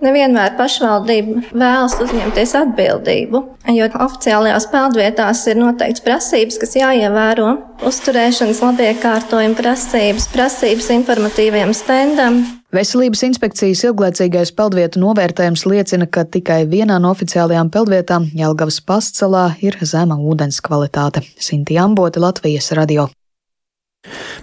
nevienmēr 0.03 0.57
pašvaldība 0.59 1.45
vēlas 1.53 1.97
uzņemties 2.03 2.55
atbildību. 2.61 3.43
Jo 3.75 3.89
oficiālajās 4.07 4.67
peldvietās 4.73 5.45
ir 5.51 5.61
noteikts 5.61 6.05
prasības, 6.05 6.59
kas 6.63 6.77
jāievēro. 6.79 7.55
Uzturēšanas 7.87 8.61
labiekārtojuma 8.65 9.57
prasības, 9.59 10.29
prasības 10.35 10.91
informatīviem 10.99 11.75
stendam. 11.77 12.43
Veselības 12.75 13.23
inspekcijas 13.29 13.85
ilglaicīgais 13.87 14.51
peldvietu 14.59 14.99
novērtējums 14.99 15.63
liecina, 15.71 16.09
ka 16.11 16.25
tikai 16.27 16.65
vienā 16.67 16.99
no 16.99 17.13
oficiālajām 17.15 17.71
peldvietām, 17.71 18.27
Jelgavas 18.35 18.81
pastsalā, 18.83 19.53
ir 19.63 19.79
zema 19.87 20.19
ūdens 20.19 20.59
kvalitāte. 20.65 21.23
Sinti 21.39 21.79
Amboti, 21.79 22.23
Latvijas 22.25 22.73
radio. 22.75 23.07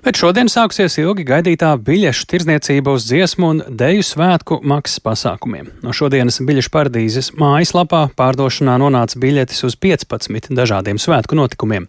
Bet 0.02 0.18
šodien 0.18 0.50
sāksies 0.50 0.98
ilgi 1.02 1.26
gaidītā 1.28 1.76
biļešu 1.86 2.26
tirzniecība 2.32 2.96
uz 2.98 3.06
dziesmu 3.06 3.50
un 3.54 3.62
deju 3.68 4.06
svētku 4.06 4.58
maksas 4.66 5.04
pasākumiem. 5.06 5.70
No 5.86 5.94
šodienas 5.94 6.42
biļešu 6.42 6.74
paradīzes 6.74 7.32
mājaslapā 7.38 8.08
pārdošanā 8.18 8.80
nonāca 8.82 9.22
biļetes 9.22 9.62
uz 9.68 9.78
15 9.78 10.52
dažādiem 10.58 10.98
svētku 11.02 11.38
notikumiem. 11.38 11.88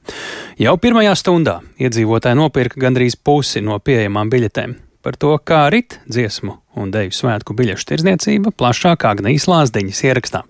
Jau 0.60 0.76
pirmajā 0.76 1.16
stundā 1.16 1.58
iedzīvotāji 1.80 2.40
nopirka 2.42 2.80
gandrīz 2.84 3.16
pusi 3.16 3.64
no 3.64 3.80
pieejamām 3.80 4.32
biļetēm. 4.32 4.76
Par 5.02 5.16
to, 5.18 5.32
kā 5.42 5.64
rit 5.72 5.98
dziesmu 6.06 6.60
un 6.78 6.92
deju 6.94 7.16
svētku 7.16 7.56
biļešu 7.58 7.88
tirzniecība, 7.88 8.52
plašāk 8.54 9.08
Agnijas 9.08 9.48
Lāsdiņas 9.50 10.04
ierakstā. 10.06 10.44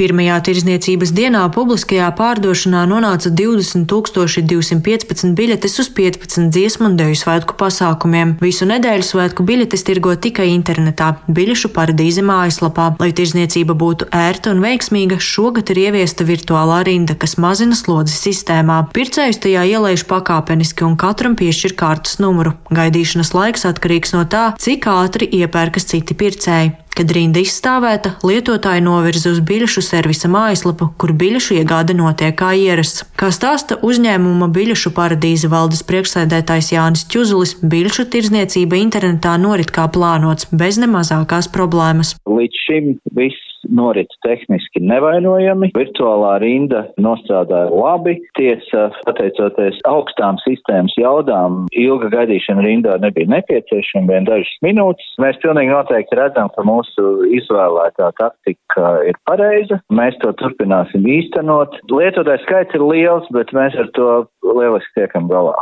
Pirmajā 0.00 0.38
tirzniecības 0.40 1.10
dienā 1.12 1.42
publiskajā 1.52 2.06
pārdošanā 2.16 2.86
nonāca 2.88 3.28
20,215 3.36 5.34
biļetes 5.36 5.74
uz 5.82 5.90
15 5.98 6.48
dziesmu 6.56 6.88
un 6.88 6.94
deju 6.96 7.18
svētku 7.20 7.52
pasākumiem. 7.60 8.32
Visu 8.40 8.64
nedēļu 8.70 9.04
svētku 9.04 9.44
biļetes 9.44 9.84
tirgo 9.84 10.14
tikai 10.16 10.48
internetā, 10.54 11.10
biļešu 11.28 11.68
paradīze 11.76 12.24
mājaslapā. 12.24 12.96
Lai 12.96 13.10
tirzniecība 13.12 13.76
būtu 13.76 14.08
ērta 14.08 14.54
un 14.54 14.64
veiksmīga, 14.64 15.20
šogad 15.20 15.68
ir 15.74 15.84
ieviesta 15.84 16.24
virtuālā 16.24 16.80
rinda, 16.88 17.12
kas 17.12 17.36
mazina 17.36 17.76
slodzi 17.76 18.16
sistēmā. 18.16 18.86
Pircējus 18.96 19.44
tajā 19.44 19.68
ielaiž 19.68 20.08
pakāpeniski 20.08 20.88
un 20.88 20.96
katram 20.96 21.36
piešķir 21.36 21.76
kārtas 21.76 22.16
numuru. 22.24 22.56
Gaidīšanas 22.72 23.36
laiks 23.36 23.68
atkarīgs 23.68 24.16
no 24.16 24.24
tā, 24.24 24.54
cik 24.56 24.88
ātri 24.96 25.28
iepērkas 25.42 25.92
citi 25.92 26.16
pircēji. 26.16 26.78
Kad 26.96 27.12
rinda 27.14 27.40
izstāvēta, 27.40 28.16
lietotāji 28.26 28.82
novirza 28.84 29.30
uz 29.30 29.38
biļešu 29.46 29.82
servisa 29.86 30.28
mājaslapu, 30.32 30.90
kur 31.00 31.14
biļešu 31.16 31.60
iegāde 31.60 31.94
notiek 31.96 32.34
kā 32.36 32.50
ierasts. 32.58 33.04
Kā 33.20 33.30
stāsta 33.34 33.78
uzņēmuma 33.86 34.50
biļešu 34.54 34.92
paradīze 34.96 35.50
valdes 35.52 35.84
priekšsēdētājs 35.88 36.72
Jānis 36.74 37.06
Čuzulis, 37.10 37.54
biļešu 37.62 38.08
tirzniecība 38.14 38.80
internetā 38.80 39.36
norit 39.40 39.70
kā 39.74 39.86
plānots, 39.92 40.50
bez 40.50 40.80
nemazākās 40.82 41.48
problēmas. 41.54 42.16
Līdz 42.26 42.66
šim 42.66 42.92
viss 43.16 43.49
norit 43.74 44.12
tehniski 44.26 44.82
nevainojami. 44.84 45.70
Virtuālā 45.76 46.36
rinda 46.42 46.84
nostrādāja 47.00 47.70
labi. 47.72 48.16
Tiesa, 48.38 48.88
pateicoties 49.06 49.80
augstām 49.88 50.40
sistēmas 50.44 50.94
jaudām, 51.00 51.64
ilga 51.76 52.10
gaidīšana 52.14 52.64
rindā 52.66 52.96
nebija 53.02 53.30
nepieciešama, 53.34 54.10
vien 54.12 54.28
dažas 54.28 54.52
minūtes. 54.66 55.14
Mēs 55.22 55.38
pilnīgi 55.44 55.74
noteikti 55.74 56.18
redzam, 56.18 56.50
ka 56.54 56.66
mūsu 56.66 57.10
izvēlētā 57.40 58.12
taktika 58.20 58.96
ir 59.08 59.18
pareiza. 59.28 59.80
Mēs 59.92 60.18
to 60.24 60.32
turpināsim 60.40 61.06
īstenot. 61.06 61.78
Lietotājs 61.92 62.44
skaits 62.46 62.76
ir 62.78 62.86
liels, 62.86 63.30
bet 63.34 63.54
mēs 63.56 63.76
ar 63.78 63.90
to 63.96 64.10
lieliski 64.44 65.00
tiekam 65.00 65.30
galā. 65.30 65.56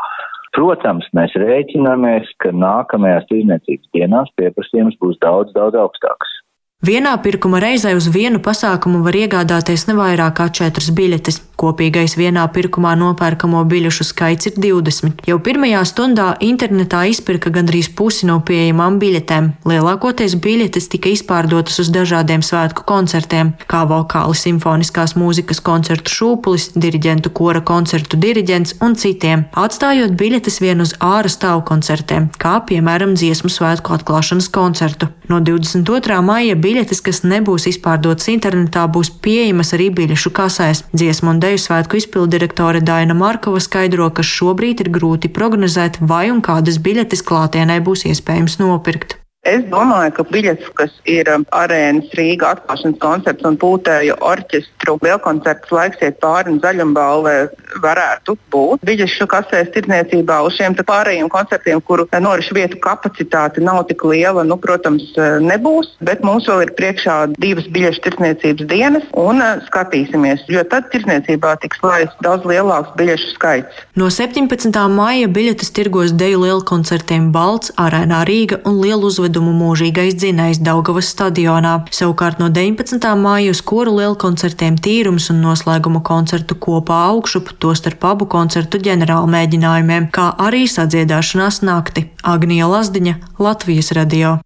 Protams, 0.57 1.07
mēs 1.15 1.35
rēķināmies, 1.39 2.31
ka 2.43 2.51
nākamajās 2.57 3.29
tirdzniecības 3.29 3.93
dienās 3.95 4.33
pieprasījums 4.41 4.97
būs 5.03 5.21
daudz, 5.23 5.53
daudz 5.55 5.77
augstāks. 5.79 6.38
Vienā 6.79 7.17
pirkuma 7.19 7.59
reizē 7.59 7.91
uz 7.99 8.07
vienu 8.15 8.39
pasākumu 8.39 9.01
var 9.03 9.17
iegādāties 9.19 9.89
ne 9.89 9.97
vairāk 9.99 10.37
kā 10.39 10.45
četras 10.55 10.93
biļetes. 10.95 11.41
Kopīgais 11.59 12.13
vienā 12.15 12.45
pirkumā 12.55 12.93
nopērkamo 12.95 13.65
biļešu 13.67 14.05
skaits 14.07 14.47
ir 14.47 14.59
20. 14.63 15.25
Jau 15.27 15.41
pirmajā 15.43 15.81
stundā 15.91 16.27
internetā 16.47 17.01
izpirka 17.11 17.51
gandrīz 17.51 17.89
pusi 17.99 18.29
no 18.29 18.37
pieejamām 18.47 19.01
biļetēm. 19.03 19.49
Lielākoties 19.67 20.37
biļetes 20.39 20.87
tika 20.93 21.11
izpārdotas 21.11 21.81
uz 21.83 21.91
dažādiem 21.91 22.45
svētku 22.47 22.87
koncertiem, 22.87 23.51
kā 23.67 23.83
vokāli 23.91 24.39
simfoniskās 24.39 25.17
mūzikas 25.19 25.59
koncertu 25.67 26.15
šūpulis, 26.15 26.69
diriģentu 26.79 27.35
kora 27.35 27.65
koncertu 27.73 28.21
diriģents 28.23 28.79
un 28.79 28.95
citiem, 28.95 29.49
atstājot 29.59 30.15
biļetes 30.15 30.61
vien 30.63 30.87
uz 30.87 30.95
ārā 31.03 31.27
stāvu 31.27 31.67
koncertiem, 31.73 32.31
kā 32.39 32.61
piemēram 32.71 33.19
dziesmu 33.19 33.51
svētku 33.51 33.99
atklāšanas 33.99 34.47
koncertu. 34.55 35.11
No 35.29 35.43
22. 35.45 36.23
maija 36.25 36.55
biļetes, 36.57 37.03
kas 37.05 37.21
nebūs 37.27 37.67
izpārdotas 37.69 38.31
internetā, 38.33 38.87
būs 38.89 39.11
pieejamas 39.27 39.75
arī 39.77 39.91
biļešu 39.99 40.33
kasēs. 40.39 40.87
Dziesmu 40.95 41.35
un 41.35 41.43
deju 41.49 41.61
svētku 41.63 41.97
izpildirektore 41.97 42.83
Daina 42.85 43.17
Markova 43.17 43.61
skaidro, 43.65 44.11
ka 44.13 44.25
šobrīd 44.27 44.85
ir 44.85 44.93
grūti 44.93 45.33
prognozēt, 45.33 46.01
vai 46.11 46.27
un 46.33 46.43
kādas 46.45 46.81
biļetes 46.85 47.25
klātienē 47.25 47.81
būs 47.87 48.05
iespējams 48.11 48.59
nopirkt. 48.61 49.17
Es 49.49 49.63
domāju, 49.73 50.13
ka 50.19 50.25
biļetes, 50.29 50.69
kas 50.77 50.93
ir 51.09 51.29
um, 51.33 51.47
arēnas 51.57 52.13
Rīga 52.19 52.53
atklāšanas 52.53 52.99
koncerts 53.01 53.47
un 53.49 53.57
pūtēju 53.61 54.19
orķestru 54.29 54.99
lielkoncerts 55.01 55.73
laiks 55.73 56.03
iet 56.05 56.19
pāri 56.21 56.53
un 56.53 56.59
zaļumbalvē 56.61 57.37
varētu 57.81 58.37
būt. 58.53 58.85
Biļešu 58.85 59.29
kasēs 59.31 59.71
tirdzniecībā 59.73 60.41
uz 60.45 60.59
šiem 60.59 60.77
pārējiem 60.79 61.31
koncertiem, 61.33 61.81
kuru 61.81 62.05
norišu 62.13 62.57
vietu 62.59 62.81
kapacitāte 62.85 63.63
nav 63.65 63.87
tik 63.89 64.05
liela, 64.05 64.45
nu, 64.45 64.59
protams, 64.61 65.07
eh, 65.17 65.39
nebūs, 65.41 65.95
bet 66.05 66.25
mums 66.27 66.49
vēl 66.51 66.67
ir 66.67 66.75
priekšā 66.77 67.17
divas 67.39 67.69
biļešu 67.73 68.05
tirdzniecības 68.05 68.69
dienas 68.69 69.09
un 69.17 69.41
uh, 69.41 69.63
skatīsimies, 69.69 70.45
jo 70.53 70.61
tad 70.69 70.91
tirdzniecībā 70.93 71.55
tiks 71.63 71.81
laists 71.85 72.21
daudz 72.25 72.45
lielāks 72.49 72.93
biļešu 73.01 73.33
skaits. 73.33 73.81
No 73.97 74.11
17. 74.13 74.77
maija 74.93 75.29
biļetes 75.33 75.73
tirgos 75.73 76.13
deju 76.13 76.45
lielkoncertiem 76.45 77.31
Balts, 77.33 77.73
Arēnā 77.81 78.25
Rīga 78.29 78.61
un 78.69 78.81
Lielu 78.83 79.09
uzvedumu 79.09 79.38
ievedumu 79.39 79.55
mūžīgais 79.55 80.17
dzinējs 80.19 80.59
Daugavas 80.67 81.09
stadionā. 81.13 81.85
Savukārt 81.95 82.41
no 82.41 82.49
19. 82.51 82.99
māja 83.19 83.53
uz 83.53 83.61
koru 83.63 83.95
lielkoncertiem 83.99 84.79
tīrums 84.83 85.31
un 85.31 85.41
noslēguma 85.43 86.03
koncertu 86.03 86.57
kopā 86.59 87.07
augšup, 87.13 87.55
tostarp 87.63 88.05
abu 88.05 88.27
koncertu 88.27 88.79
ģenerāla 88.83 89.29
mēģinājumiem, 89.31 90.11
kā 90.11 90.33
arī 90.39 90.67
sadziedāšanās 90.67 91.63
nakti. 91.63 92.09
Agnija 92.23 92.67
Lazdiņa, 92.67 93.15
Latvijas 93.39 93.93
radio. 93.95 94.39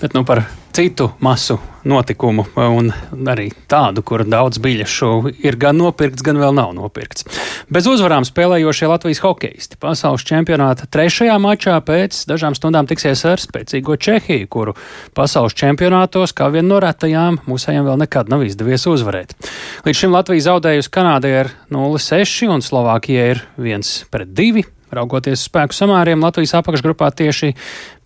Bet 0.00 0.14
nu 0.14 0.24
par 0.24 0.42
citu 0.78 1.10
masu 1.18 1.58
notikumu, 1.84 2.44
un 2.54 2.92
arī 3.26 3.48
tādu, 3.66 4.04
kur 4.06 4.22
daudz 4.22 4.60
biļešu 4.62 5.08
ir 5.42 5.56
gan 5.58 5.74
nopirkts, 5.80 6.22
gan 6.22 6.38
vēl 6.38 6.52
nav 6.54 6.70
nopirkts. 6.76 7.24
Bez 7.66 7.88
uzvarām 7.90 8.22
spēlējošie 8.22 8.86
Latvijas 8.86 9.18
hokeisti 9.24 9.74
pasaules 9.82 10.22
čempionāta 10.28 10.86
trešajā 10.86 11.34
mačā 11.42 11.74
pēc 11.82 12.20
dažām 12.30 12.54
stundām 12.54 12.86
tiksies 12.86 13.24
ar 13.26 13.42
spēcīgo 13.42 13.96
Čehiju, 13.98 14.46
kuru 14.54 14.76
pasaules 15.18 15.58
čempionātos, 15.58 16.30
kā 16.30 16.46
vien 16.54 16.70
no 16.70 16.78
retajām, 16.84 17.40
mūsējiem 17.50 17.90
vēl 17.90 17.98
nekad 18.04 18.30
nav 18.30 18.46
izdevies 18.46 18.86
uzvarēt. 18.86 19.34
Līdz 19.82 20.04
šim 20.04 20.14
Latvija 20.14 20.46
zaudējusi 20.46 20.94
Kanādai 20.94 21.34
ar 21.40 21.52
0-6 21.74 22.54
un 22.54 22.62
Slovākijai 22.62 23.26
ir 23.34 23.42
1-2. 23.58 24.62
Raugoties 24.94 25.42
uz 25.42 25.50
spēku 25.50 25.74
samēriem, 25.74 26.22
Latvijas 26.22 26.54
apakšgrupā 26.62 27.10
tieši 27.18 27.50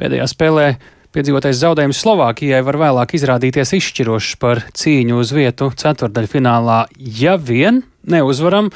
pēdējā 0.01 0.33
spēlē 0.33 0.73
Piedzīvotais 1.13 1.59
zaudējums 1.61 1.99
Slovākijai 2.01 2.63
var 2.65 2.79
vēlāk 2.81 3.11
izrādīties 3.19 3.75
izšķirošs 3.77 4.39
par 4.41 4.63
cīņu 4.73 5.19
uz 5.21 5.33
vietu 5.37 5.69
ceturdaļfinālā, 5.77 6.79
ja 7.21 7.35
vien 7.37 7.83
neuzvaram 8.09 8.71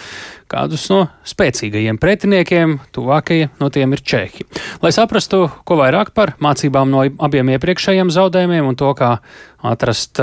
kādus 0.53 0.85
no 0.93 1.07
spēcīgajiem 1.25 1.97
pretiniekiem, 1.97 2.77
tuvākie 2.93 3.47
no 3.57 3.71
tiem 3.73 3.97
ir 3.97 4.05
Čehi. 4.05 4.45
Lai 4.85 4.93
saprastu, 4.93 5.47
ko 5.65 5.81
vairāk 5.81 6.13
par 6.13 6.35
mācībām 6.45 6.93
no 6.93 7.07
abiem 7.09 7.55
iepriekšējiem 7.57 8.13
zaudējumiem 8.13 8.69
un 8.69 8.77
to, 8.77 8.93
kā 9.01 9.17
atrast 9.65 10.21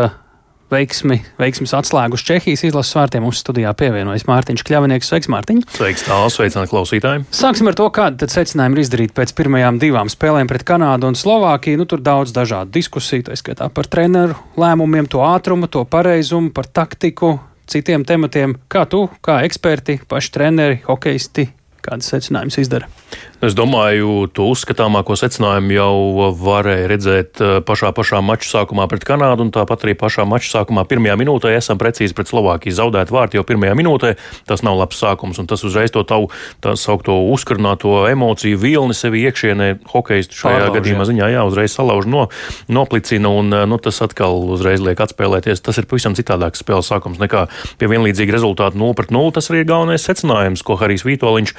veiksmi, 0.74 1.20
veiksmis 1.40 1.74
atslēgu 1.78 2.18
uz 2.18 2.24
Čehijas 2.26 2.66
izlases 2.68 2.98
vārtiem. 2.98 3.24
Mums 3.26 3.40
studijā 3.44 3.72
pievienojas 3.78 4.26
Mārtiņš 4.30 4.66
Kļavinieks. 4.68 5.12
Sveiks, 5.12 5.30
Mārtiņ! 5.32 5.62
Sveiks, 5.78 6.06
tāls, 6.08 6.38
sveicināti 6.40 6.74
klausītāji! 6.74 7.24
Sāksim 7.34 7.70
ar 7.72 7.78
to, 7.80 7.88
kāda 7.94 8.24
tad 8.24 8.34
secinājumi 8.34 8.80
ir 8.80 8.84
izdarīti 8.84 9.16
pēc 9.18 9.36
pirmajām 9.38 9.80
divām 9.82 10.12
spēlēm 10.12 10.50
pret 10.50 10.66
Kanādu 10.68 11.12
un 11.12 11.20
Slovākiju. 11.20 11.82
Nu, 11.82 11.88
tur 11.90 12.04
daudz 12.04 12.34
dažādu 12.36 12.74
diskusiju, 12.80 13.28
tā 13.30 13.38
skaitā 13.40 13.70
par 13.74 13.90
treneru 13.92 14.38
lēmumiem, 14.60 15.10
to 15.12 15.24
ātrumu, 15.26 15.70
to 15.72 15.86
pareizumu, 15.86 16.52
par 16.56 16.68
taktiku, 16.68 17.38
citiem 17.70 18.06
tematiem. 18.08 18.58
Kā 18.72 18.88
tu, 18.90 19.06
kā 19.24 19.42
eksperti, 19.48 20.02
paši 20.10 20.36
treneri, 20.36 20.84
hokeisti, 20.88 21.50
kādas 21.84 22.12
secinājumus 22.14 22.62
izdara? 22.66 23.03
Es 23.44 23.58
domāju, 23.60 24.30
to 24.32 24.46
uzskatāmāko 24.54 25.18
secinājumu 25.20 25.74
jau 25.76 26.28
varēja 26.40 26.86
redzēt 26.88 27.42
eh, 27.44 27.58
pašā, 27.68 27.90
pašā 27.92 28.22
mača 28.24 28.48
sākumā 28.48 28.86
pret 28.88 29.04
Kanādu, 29.04 29.44
un 29.44 29.50
tāpat 29.52 29.84
arī 29.84 29.98
pašā 30.00 30.24
mača 30.24 30.48
sākumā 30.54 30.86
pirmajā 30.88 31.18
minūtē 31.20 31.52
esam 31.58 31.80
precīzi 31.82 32.16
pret 32.16 32.32
Slovākiju. 32.32 32.72
Zaudēt 32.78 33.12
vārtu 33.12 33.36
jau 33.36 33.44
pirmajā 33.44 33.74
minūtē, 33.76 34.14
tas 34.48 34.64
nav 34.64 34.78
labs 34.80 35.02
sākums, 35.04 35.42
un 35.44 35.50
tas 35.52 35.66
uzreiz 35.68 35.92
to 35.92 36.06
tavu 36.08 36.30
saukto 36.80 37.18
uzkurināto 37.34 38.06
emociju 38.14 38.62
vilni 38.62 38.96
sevi 38.96 39.26
iekšienē 39.28 39.68
hokeistu 39.92 40.40
šajā 40.40 40.62
Pārlauž, 40.62 40.78
gadījumā 40.78 41.04
jā. 41.04 41.10
ziņā, 41.12 41.30
jā, 41.36 41.44
uzreiz 41.52 41.76
salauž 41.76 42.08
no, 42.08 42.24
noplicina, 42.72 43.28
un 43.28 43.52
eh, 43.52 43.68
nu, 43.68 43.82
tas 43.84 44.00
atkal 44.08 44.40
uzreiz 44.56 44.80
liek 44.80 45.04
atspēlēties. 45.04 45.66
Tas 45.68 45.82
ir 45.84 45.90
pavisam 45.92 46.16
citādāks 46.16 46.64
spēles 46.64 46.94
sākums 46.94 47.20
nekā 47.20 47.50
pie 47.76 47.92
vienlīdzīga 47.92 48.38
rezultāta 48.40 48.80
0 48.80 48.96
pret 48.96 49.12
0. 49.12 49.36
Tas 49.36 49.52
arī 49.52 49.66
ir 49.66 49.70
galvenais 49.74 50.08
secinājums, 50.08 50.64
ko 50.64 50.80
Harijs 50.80 51.04
Vitoļņš 51.12 51.56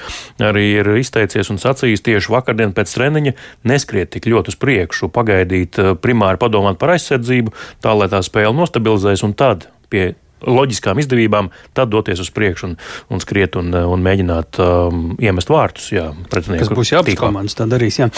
arī 0.48 0.66
ir 0.80 0.92
izteicies 1.04 1.43
un 1.52 1.60
sacījis 1.62 2.04
tieši 2.04 2.32
vakardien 2.34 2.74
pēc 2.76 2.96
treniņa, 2.96 3.34
neskriet 3.68 4.14
tik 4.14 4.28
ļoti 4.30 4.54
uz 4.54 4.58
priekšu, 4.60 5.10
pagaidīt, 5.14 5.78
eh, 5.78 5.94
primāri 5.94 6.40
padomāt 6.40 6.80
par 6.80 6.96
aizsardzību, 6.96 7.54
tā 7.84 7.96
lai 7.98 8.10
tā 8.12 8.22
spēle 8.24 8.54
nostabilizēs 8.56 9.24
un 9.26 9.34
tad 9.34 9.68
pie 9.92 10.14
loģiskām 10.44 10.98
izdevībām, 11.00 11.50
tad 11.76 11.88
doties 11.92 12.20
uz 12.20 12.30
priekšu 12.34 12.68
un, 12.68 12.74
un 13.12 13.22
skriet 13.22 13.56
un, 13.56 13.70
un 13.72 14.04
mēģināt 14.04 14.60
um, 14.60 15.04
iemest 15.22 15.48
vārtus. 15.52 15.90
Jā, 15.94 16.10
kas 16.28 16.72
būs 16.74 16.92
jāapstāsta 16.92 17.20
komandas, 17.20 17.56
tā 17.58 17.66
darīs. 17.70 18.00
Jā. 18.02 18.10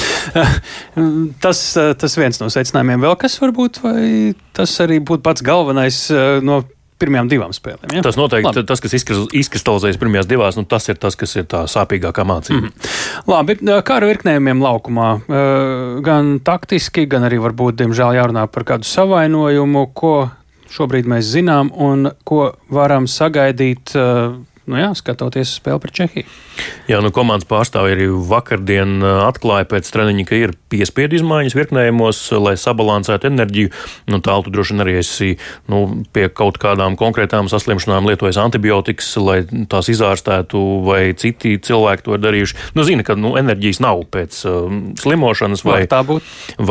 tas, 1.45 1.63
tas 1.77 2.19
viens 2.19 2.43
no 2.43 2.51
secinājumiem 2.53 3.07
vēl 3.07 3.19
kas 3.21 3.39
varbūt, 3.43 3.83
vai 3.85 4.09
tas 4.57 4.75
arī 4.83 4.99
būtu 4.99 5.23
pats 5.27 5.45
galvenais 5.47 6.01
uh, 6.15 6.41
no 6.45 6.65
pirmajām 7.01 7.29
divām 7.31 7.53
spēlēm. 7.57 7.93
Ja? 7.99 8.03
Tas 8.07 8.17
noteikti 8.19 8.49
Labi. 8.49 8.65
tas, 8.69 8.81
kas 8.85 8.97
izkristalizējas 8.97 9.99
pirmajās 10.01 10.29
divās, 10.31 10.57
nu, 10.57 10.65
tas 10.69 10.89
ir 10.89 10.99
tas, 11.01 11.17
kas 11.19 11.37
ir 11.37 11.47
tā 11.51 11.65
sāpīgākā 11.71 12.25
mācība. 12.25 12.61
Mm 12.61 12.73
-hmm. 12.73 13.29
Labi, 13.33 13.59
kā 13.85 13.99
ar 14.01 14.09
virknējumiem 14.09 14.63
laukumā, 14.63 15.11
gan 16.07 16.41
taktiski, 16.41 17.07
gan 17.07 17.29
arī 17.29 17.41
varbūt, 17.43 17.81
diemžēl, 17.83 18.17
jārunā 18.21 18.47
par 18.47 18.65
kādu 18.65 18.89
savainojumu, 18.89 19.87
ko 19.95 20.31
šobrīd 20.71 21.07
mēs 21.07 21.33
zinām 21.37 21.71
un 21.73 22.11
ko 22.25 22.53
varam 22.71 23.07
sagaidīt 23.07 23.95
nu 24.67 24.81
jā, 24.81 24.91
skatoties 24.99 25.51
uz 25.51 25.61
spēli 25.61 25.83
pret 25.83 25.95
Čehiju. 26.01 26.27
Jā, 26.87 27.01
nu, 27.03 27.11
komandas 27.11 27.49
pārstāvji 27.51 27.97
arī 27.97 28.05
vakardien 28.31 29.01
atklāja 29.03 29.67
pēc 29.67 29.89
treniņa, 29.91 30.25
ka 30.29 30.37
ir 30.39 30.53
piespiedu 30.71 31.19
izmaiņas 31.19 31.57
virknējumos, 31.59 32.21
lai 32.39 32.55
sabalansētu 32.61 33.27
enerģiju. 33.33 33.73
Nu, 34.13 34.21
Tālāk 34.23 34.47
tu 34.47 34.53
droši 34.55 34.75
vien 34.75 34.85
arī 34.85 34.95
esi 35.01 35.33
nu, 35.71 35.81
pie 36.15 36.29
kaut 36.31 36.61
kādām 36.63 36.95
konkrētām 36.99 37.51
saslimšanām 37.51 38.07
lietojis 38.07 38.39
antibiotikas, 38.39 39.09
lai 39.19 39.41
tās 39.71 39.91
izārstētu, 39.91 40.63
vai 40.87 41.01
citi 41.19 41.57
cilvēki 41.59 42.07
to 42.07 42.15
ir 42.15 42.23
darījuši. 42.23 42.59
Nu, 42.79 42.87
zina, 42.87 43.03
ka 43.07 43.19
nu, 43.19 43.35
enerģijas 43.41 43.83
nav 43.83 44.05
pēc 44.15 44.39
uh, 44.47 44.79
slimošanas 45.03 45.67
vai, 45.67 45.83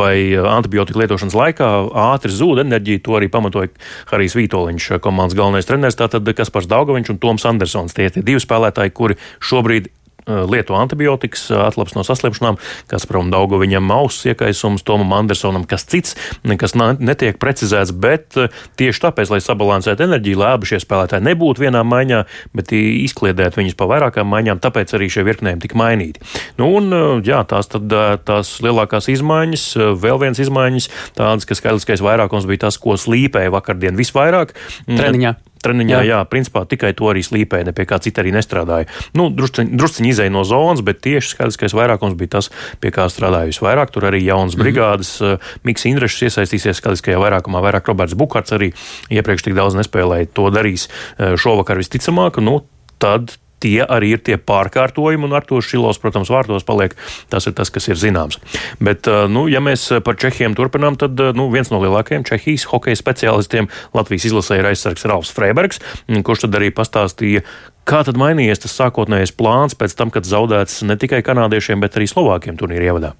vai 0.00 0.14
antibiotika 0.56 1.04
lietošanas 1.04 1.36
laikā. 1.36 1.70
Ātri 2.06 2.32
zūd 2.32 2.64
enerģija, 2.64 3.04
to 3.04 3.20
arī 3.20 3.28
pamatoja 3.32 3.68
Harijs 4.08 4.38
Vitoļņš, 4.40 4.88
komandas 5.04 5.36
galvenais 5.36 5.68
treneris, 5.68 6.00
tātad 6.00 6.32
Kaspars 6.36 6.72
Daugaviņš 6.72 7.12
un 7.12 7.20
Toms 7.20 7.44
Andersons. 7.48 7.96
Tie 7.96 8.08
ir 8.08 8.16
divi 8.24 8.40
spēlētāji, 8.40 8.96
kuri 8.96 9.20
šobrīd 9.44 9.75
uh, 9.75 9.75
lieto 10.26 10.74
antibiotikas, 10.74 11.46
uh, 11.50 11.62
atlaps 11.68 11.94
no 11.96 12.04
saslimšanām, 12.06 12.58
kas, 12.90 13.06
protams, 13.06 13.32
Daugo 13.34 13.60
viņam 13.62 13.90
auss 13.94 14.26
iekaisums, 14.26 14.84
Tomam 14.86 15.14
Andersonam, 15.16 15.66
kas 15.68 15.86
cits, 15.86 16.16
kas 16.58 16.76
netiek 16.76 17.38
precizēts, 17.42 17.94
bet 17.94 18.38
uh, 18.40 18.50
tieši 18.78 19.04
tāpēc, 19.06 19.32
lai 19.32 19.40
sabalansētu 19.44 20.06
enerģiju, 20.06 20.40
lai 20.42 20.52
abi 20.56 20.70
šie 20.70 20.80
spēlētāji 20.82 21.26
nebūtu 21.28 21.66
vienā 21.66 21.84
maiņā, 21.86 22.22
bet 22.56 22.74
izkliedēt 22.76 23.58
viņus 23.58 23.78
pa 23.78 23.88
vairākām 23.90 24.28
maiņām, 24.34 24.62
tāpēc 24.64 24.96
arī 24.98 25.10
šie 25.12 25.26
virknējumi 25.28 25.62
tika 25.62 25.78
mainīti. 25.78 26.22
Nu, 26.60 26.72
un, 26.80 26.90
jā, 27.26 27.42
tās 27.48 27.70
tad 27.72 27.92
tās 28.26 28.56
lielākās 28.64 29.10
izmaiņas, 29.12 29.66
vēl 30.02 30.22
viens 30.22 30.40
izmaiņas, 30.42 30.90
tādas, 31.18 31.48
ka 31.48 31.58
skaitliskais 31.58 32.04
vairākums 32.04 32.48
bija 32.48 32.66
tas, 32.66 32.80
ko 32.82 32.98
slīpēja 33.00 33.54
vakardien 33.54 33.98
visvairāk. 33.98 34.56
Treniņā 34.88 35.36
treniņā, 35.66 36.00
jā. 36.00 36.08
jā, 36.14 36.20
principā 36.30 36.64
tikai 36.68 36.92
to 36.96 37.10
arī 37.10 37.24
slīpēja, 37.26 37.68
ne 37.68 37.74
pie 37.76 37.86
kā 37.88 37.98
cita 38.02 38.22
arī 38.22 38.32
nestrādāja. 38.36 38.88
Nu, 39.18 39.28
drusciņi 39.34 40.12
izēja 40.12 40.32
no 40.32 40.44
zonas, 40.48 40.84
bet 40.86 41.02
tieši 41.04 41.34
skaidrs, 41.34 41.76
vairākums 41.76 42.16
bija 42.18 42.36
tas, 42.38 42.50
pie 42.82 42.92
kā 42.94 43.08
strādāja 43.12 43.50
visvairāk. 43.50 43.92
Tur 43.94 44.08
arī 44.10 44.22
jaunas 44.24 44.54
mm 44.54 44.60
-hmm. 44.60 44.64
brigādes, 44.64 45.10
uh, 45.20 45.38
Miks 45.64 45.84
Indrešs 45.84 46.22
iesaistīsies 46.28 46.80
skaidriskajā 46.80 47.18
vairākumā, 47.18 47.62
vairāk 47.64 47.88
Roberts 47.88 48.14
Bukārts 48.14 48.52
arī 48.52 48.72
iepriekš 49.10 49.42
tik 49.42 49.54
daudz 49.54 49.74
nespēlēja. 49.74 50.32
To 50.32 50.50
darīs 50.50 50.88
uh, 50.88 51.36
šovakar 51.36 51.76
visticamāk. 51.76 52.40
Nu, 52.40 52.62
tad 52.98 53.36
tie 53.62 53.80
arī 53.82 54.14
ir 54.16 54.22
tie 54.24 54.36
pārkārtojumi, 54.40 55.28
un 55.28 55.36
ar 55.36 55.46
to 55.48 55.60
šilos, 55.64 56.00
protams, 56.02 56.32
vārtos 56.32 56.66
paliek. 56.66 56.96
Tas 57.32 57.48
ir 57.48 57.56
tas, 57.56 57.72
kas 57.72 57.88
ir 57.90 58.00
zināms. 58.00 58.40
Bet, 58.82 59.08
nu, 59.32 59.46
ja 59.52 59.62
mēs 59.64 59.88
par 60.06 60.18
Čehiem 60.20 60.56
turpinām, 60.58 60.98
tad 61.00 61.20
nu, 61.36 61.48
viens 61.52 61.72
no 61.72 61.80
lielākajiem 61.82 62.26
Čehijas 62.28 62.66
hokeja 62.72 62.98
speciālistiem 63.00 63.70
Latvijas 63.96 64.28
izlasē 64.30 64.60
ir 64.60 64.70
aizsargs 64.72 65.06
Ralfs 65.08 65.32
Freibergs, 65.36 65.82
kurš 66.26 66.46
tad 66.46 66.60
arī 66.60 66.72
pastāstīja, 66.74 67.46
Kā 67.86 68.00
tad 68.02 68.16
mainījies 68.18 68.64
tas 68.64 68.72
sākotnējais 68.80 69.30
plāns 69.38 69.76
pēc 69.78 69.92
tam, 69.94 70.10
kad 70.10 70.26
zaudēts 70.26 70.80
ne 70.82 70.96
tikai 70.98 71.20
kanādiešiem, 71.22 71.78
bet 71.84 71.94
arī 71.94 72.08
slovākiem 72.10 72.58
turnīra 72.58 72.88
ievadā? 72.90 73.12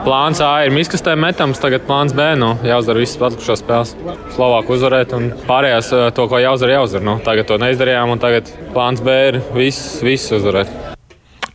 Plāns 0.00 0.38
A 0.40 0.62
ir 0.64 0.72
miskastē 0.72 1.12
metams, 1.20 1.58
tagad 1.60 1.82
plāns 1.84 2.14
B. 2.16 2.24
Nu, 2.40 2.54
jāuzdara 2.64 3.02
visas 3.02 3.20
atlikušās 3.20 3.60
spēles. 3.60 3.90
Slovāku 4.32 4.72
uzvarēt 4.72 5.12
un 5.12 5.26
pārējās 5.44 5.90
eh, 5.92 6.06
to, 6.16 6.24
ko 6.32 6.40
jāuzdara, 6.40 6.78
jāuzdara. 6.78 7.04
Nu, 7.10 7.18
tagad 7.26 7.50
to 7.50 7.58
neizdarījām 7.60 8.14
un 8.14 8.22
tagad 8.22 8.48
plāns 8.72 9.04
B 9.04 9.18
ir 9.28 9.42
viss, 9.52 9.98
viss 10.00 10.32
uzvarēt. 10.32 10.72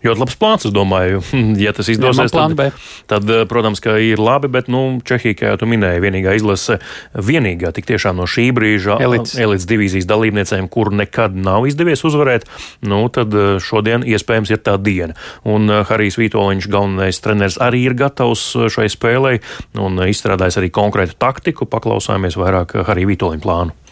Ļoti 0.06 0.22
labs 0.22 0.38
plāns, 0.38 0.68
es 0.68 0.74
domāju. 0.76 1.24
Ja 1.58 1.72
tas 1.74 1.88
izdosies, 1.90 2.32
tad, 2.34 2.54
tad, 3.10 3.30
eh, 3.32 3.44
protams, 3.50 3.80
ka 3.82 3.96
ir 4.04 4.20
labi, 4.22 4.50
bet 4.52 4.68
nu, 4.72 5.00
Čehija, 5.08 5.36
kā 5.38 5.52
jau 5.52 5.62
tu 5.62 5.70
minēji, 5.70 6.04
vienīgā 6.04 6.36
izlase, 6.38 6.78
vienīgā 7.14 7.72
tik 7.76 7.88
tiešām 7.90 8.20
no 8.20 8.28
šī 8.30 8.50
brīža 8.56 9.00
elites, 9.04 9.34
elites 9.42 9.66
divīzijas 9.70 10.08
dalībniecēm, 10.10 10.68
kur 10.74 10.92
nekad 10.94 11.36
nav 11.38 11.66
izdevies 11.70 12.04
uzvarēt, 12.08 12.46
nu, 12.86 13.02
tad 13.14 13.34
eh, 13.34 13.58
šodien 13.64 14.06
iespējams 14.06 14.54
ir 14.54 14.62
tā 14.66 14.78
diena. 14.82 15.18
Un 15.48 15.72
eh, 15.72 15.82
Harijs 15.88 16.20
Vitoļņš, 16.22 16.70
galvenais 16.74 17.24
treneris, 17.24 17.60
arī 17.64 17.88
ir 17.90 17.98
gatavs 17.98 18.46
šai 18.74 18.90
spēlei 18.94 19.40
un 19.82 20.04
izstrādājis 20.06 20.62
arī 20.62 20.72
konkrētu 20.74 21.18
taktiku. 21.22 21.70
Paklausāmies 21.70 22.38
vairāk 22.40 22.78
Harija 22.88 23.16
Vitoļņa 23.16 23.44
plānu. 23.44 23.87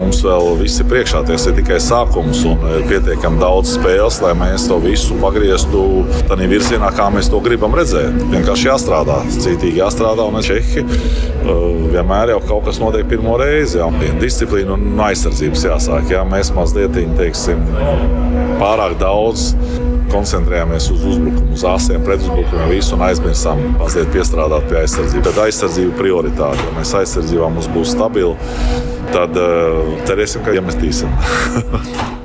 Mums 0.00 0.22
vēl 0.24 0.54
viss 0.62 0.80
ir 0.80 0.86
priekšā, 0.88 1.20
tas 1.28 1.42
ir 1.44 1.52
tikai 1.58 1.76
sākums 1.84 2.40
un 2.48 2.62
ir 2.72 2.86
pietiekami 2.88 3.36
daudz 3.42 3.74
spēles, 3.74 4.20
lai 4.24 4.30
mēs 4.38 4.64
to 4.70 4.78
visu 4.80 5.18
pagrieztu 5.20 5.82
tādā 6.30 6.48
virzienā, 6.48 6.88
kā 6.96 7.10
mēs 7.12 7.28
to 7.28 7.40
gribam 7.44 7.76
redzēt. 7.76 8.16
Vienkārši 8.32 8.70
jāstrādā, 8.70 9.18
cītīgi 9.36 9.82
jāstrādā, 9.82 10.24
un 10.24 10.40
Čehi 10.40 10.86
uh, 10.86 11.60
vienmēr 11.92 12.32
jau 12.32 12.40
kaut 12.48 12.70
kas 12.70 12.80
notiek 12.80 13.04
pirmo 13.12 13.36
reizi. 13.40 13.76
Jā. 13.82 13.90
Disciplīna 14.22 14.78
un 14.78 15.04
aizsardzības 15.10 15.68
jāsāk. 15.68 16.08
Jā. 16.16 16.24
Mēs 16.32 16.54
mazliet 16.56 16.96
teiksim, 17.20 17.60
pārāk 18.62 18.96
daudz 19.04 19.50
koncentrējāmies 20.12 20.90
uz 20.94 21.04
uzbrukumu, 21.14 21.56
uz 21.56 21.66
āsiem, 21.70 22.04
pretuzbrukumiem, 22.06 22.70
visu 22.74 22.96
un 22.96 23.04
aizmirsām 23.08 23.64
mazliet 23.80 24.12
piestrādāt 24.14 24.68
pie 24.70 24.80
aizsardzības. 24.84 25.26
Bet 25.30 25.42
aizsardzība 25.46 25.92
ir 25.92 25.98
prioritāte. 25.98 26.64
Ja 26.68 26.78
mēs 26.78 26.94
aizsardzībā 27.02 27.50
mums 27.56 27.70
būs 27.74 27.94
stabili, 27.96 28.36
tad 29.14 29.36
uh, 29.40 29.94
cerēsim, 30.08 30.46
ka 30.46 30.56
iemetīsim. 30.58 31.14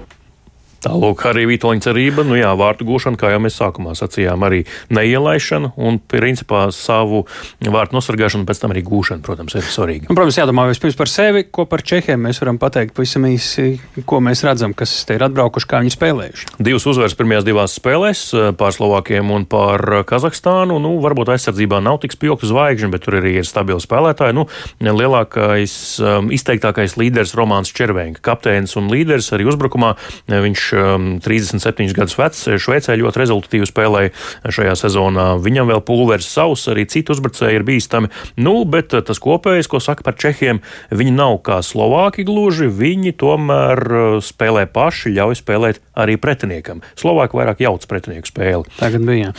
Tālāk 0.85 1.23
arī 1.31 1.47
Vitoņa 1.49 1.81
cerība, 1.87 2.25
nu 2.27 2.37
jā, 2.37 2.51
vārtu 2.57 2.85
gūšana, 2.85 3.17
kā 3.17 3.31
jau 3.33 3.39
mēs 3.41 3.57
sākumā 3.57 3.95
sacījām, 3.97 4.43
arī 4.45 4.63
neielaišana 4.93 5.71
un, 5.81 5.97
principā, 5.97 6.67
savu 6.75 7.23
vārtu 7.65 7.97
nosargāšanu, 7.97 8.45
pēc 8.45 8.61
tam 8.61 8.75
arī 8.75 8.83
gūšana, 8.85 9.23
protams, 9.25 9.55
ir 9.57 9.65
svarīga. 9.65 10.09
Un, 10.11 10.17
protams, 10.17 10.37
jādomā 10.37 10.67
vispirms 10.69 10.97
par 10.99 11.09
sevi, 11.09 11.45
ko 11.49 11.65
par 11.69 11.81
Čehiem 11.85 12.21
mēs 12.27 12.41
varam 12.43 12.59
pateikt 12.61 12.93
pavisam 12.97 13.25
īsi, 13.25 13.79
ko 14.05 14.19
mēs 14.21 14.43
redzam, 14.45 14.75
kas 14.77 14.93
te 15.09 15.17
ir 15.17 15.25
atbraukuši, 15.25 15.69
kā 15.71 15.81
viņi 15.81 15.95
spēlējuši. 15.95 16.51
Divas 16.65 16.85
uzvaras 16.91 17.17
pirmajās 17.17 17.47
divās 17.47 17.77
spēlēs 17.79 18.23
pār 18.59 18.75
Slovākiem 18.75 19.33
un 19.33 19.47
pār 19.49 20.03
Kazahstānu. 20.05 20.77
Nu, 20.83 20.95
varbūt 21.03 21.33
aizsardzībā 21.33 21.81
nav 21.81 22.01
tik 22.03 22.13
spilgta 22.13 22.49
zvaigžņa, 22.51 22.91
bet 22.93 23.05
tur 23.07 23.19
arī 23.21 23.35
ir 23.39 23.49
stabili 23.49 23.81
spēlētāji. 23.81 24.37
Nu, 24.37 24.45
lielākais, 24.85 25.75
um, 26.03 26.29
izteiktākais 26.35 26.97
līderis 27.01 27.33
Romāns 27.37 27.73
Červenka, 27.75 28.21
kapteinis 28.29 28.77
un 28.79 28.91
līderis 28.93 29.31
arī 29.35 29.49
uzbrukumā. 29.49 29.95
Viņš 30.29 30.67
um, 30.75 31.07
37 31.23 31.95
gadus 31.95 32.17
vecs. 32.19 32.45
Šveicē 32.61 32.97
ļoti 32.99 33.21
rezultatīvi 33.23 33.69
spēlēja 33.69 34.13
šajā 34.57 34.75
sezonā. 34.85 35.27
Viņam 35.43 35.71
vēl 35.73 35.83
pulveris 35.85 36.29
savs, 36.31 36.67
arī 36.71 36.87
citu 36.91 37.15
uzbrucēji 37.15 37.59
ir 37.59 37.67
bīstami. 37.67 38.11
Nu, 38.41 38.57
bet 38.69 38.93
tas 38.95 39.21
kopējais, 39.23 39.69
ko 39.71 39.81
saka 39.83 40.05
par 40.05 40.17
Čehiem, 40.19 40.61
viņi 40.91 41.15
nav 41.15 41.39
kā 41.45 41.61
Slovāki 41.65 42.25
gluži, 42.27 42.69
viņi 42.71 43.15
tomēr 43.21 43.81
spēlē 44.25 44.65
paši, 44.71 45.15
ļauj 45.15 45.39
spēlēt 45.41 45.81
arī 45.95 46.17
pretiniekam. 46.21 46.83
Slovāki 46.99 47.39
vairāk 47.39 47.63
jauc 47.63 47.85
pretinieku 47.89 48.31
spēli. 48.31 48.75
Tagad 48.79 49.07
bija. 49.07 49.33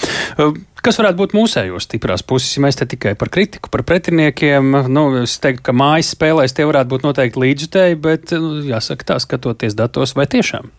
Kas 0.86 1.00
varētu 1.00 1.18
būt 1.18 1.32
mūsējos 1.34 1.88
stiprās 1.88 2.22
puses, 2.22 2.52
ja 2.54 2.62
mēs 2.62 2.78
te 2.78 2.86
tikai 2.86 3.16
par 3.18 3.30
kritiku, 3.34 3.72
par 3.72 3.82
pretiniekiem? 3.88 4.68
Nu, 4.92 5.08
es 5.24 5.34
teiktu, 5.42 5.64
ka 5.66 5.74
mājas 5.74 6.12
spēlēs 6.14 6.54
tie 6.54 6.66
varētu 6.68 6.92
būt 6.92 7.06
noteikti 7.08 7.42
līdzjutēji, 7.42 7.98
bet 8.04 8.34
nu, 8.38 8.60
jāsaka 8.68 9.08
tā, 9.10 9.16
skatoties 9.22 9.74
datos, 9.78 10.14
vai 10.18 10.28
tiešām? 10.30 10.70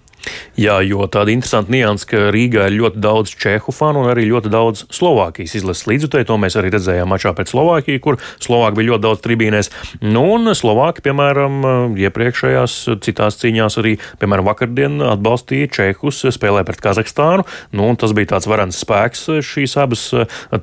Jā, 0.58 0.80
jo 0.82 1.06
tāda 1.12 1.32
interesanta 1.32 1.72
nianses, 1.72 2.08
ka 2.10 2.28
Rīgā 2.34 2.66
ir 2.68 2.78
ļoti 2.80 3.02
daudz 3.04 3.34
čehu 3.38 3.74
fanu 3.76 4.02
un 4.04 4.12
arī 4.12 4.26
ļoti 4.28 4.52
daudz 4.52 4.84
Slovākijas 4.96 5.54
izlases 5.60 5.86
līdzutēju. 5.90 6.28
To 6.32 6.40
mēs 6.42 6.58
arī 6.60 6.72
redzējām 6.74 7.12
mačā 7.14 7.34
pret 7.38 7.52
Slovākiju, 7.52 8.02
kur 8.04 8.20
Slovāki 8.44 8.82
bija 8.82 8.92
ļoti 8.92 9.06
daudz 9.06 9.24
tribīnēs. 9.24 9.72
Nu, 10.02 10.26
un 10.36 10.52
Slovāki, 10.58 11.06
piemēram, 11.06 11.62
iepriekšējās 12.02 12.78
citās 13.06 13.40
cīņās 13.44 13.80
arī, 13.84 13.96
piemēram, 14.22 14.50
vakardien 14.50 15.00
atbalstīja 15.14 15.72
Čehus, 15.78 16.26
spēlē 16.34 16.66
pret 16.68 16.82
Kazahstānu. 16.84 17.46
Nu, 17.78 17.92
tas 18.00 18.18
bija 18.18 18.34
tāds 18.36 18.50
varants 18.50 18.82
spēks 18.84 19.28
šīs 19.46 19.78
abas 19.80 20.10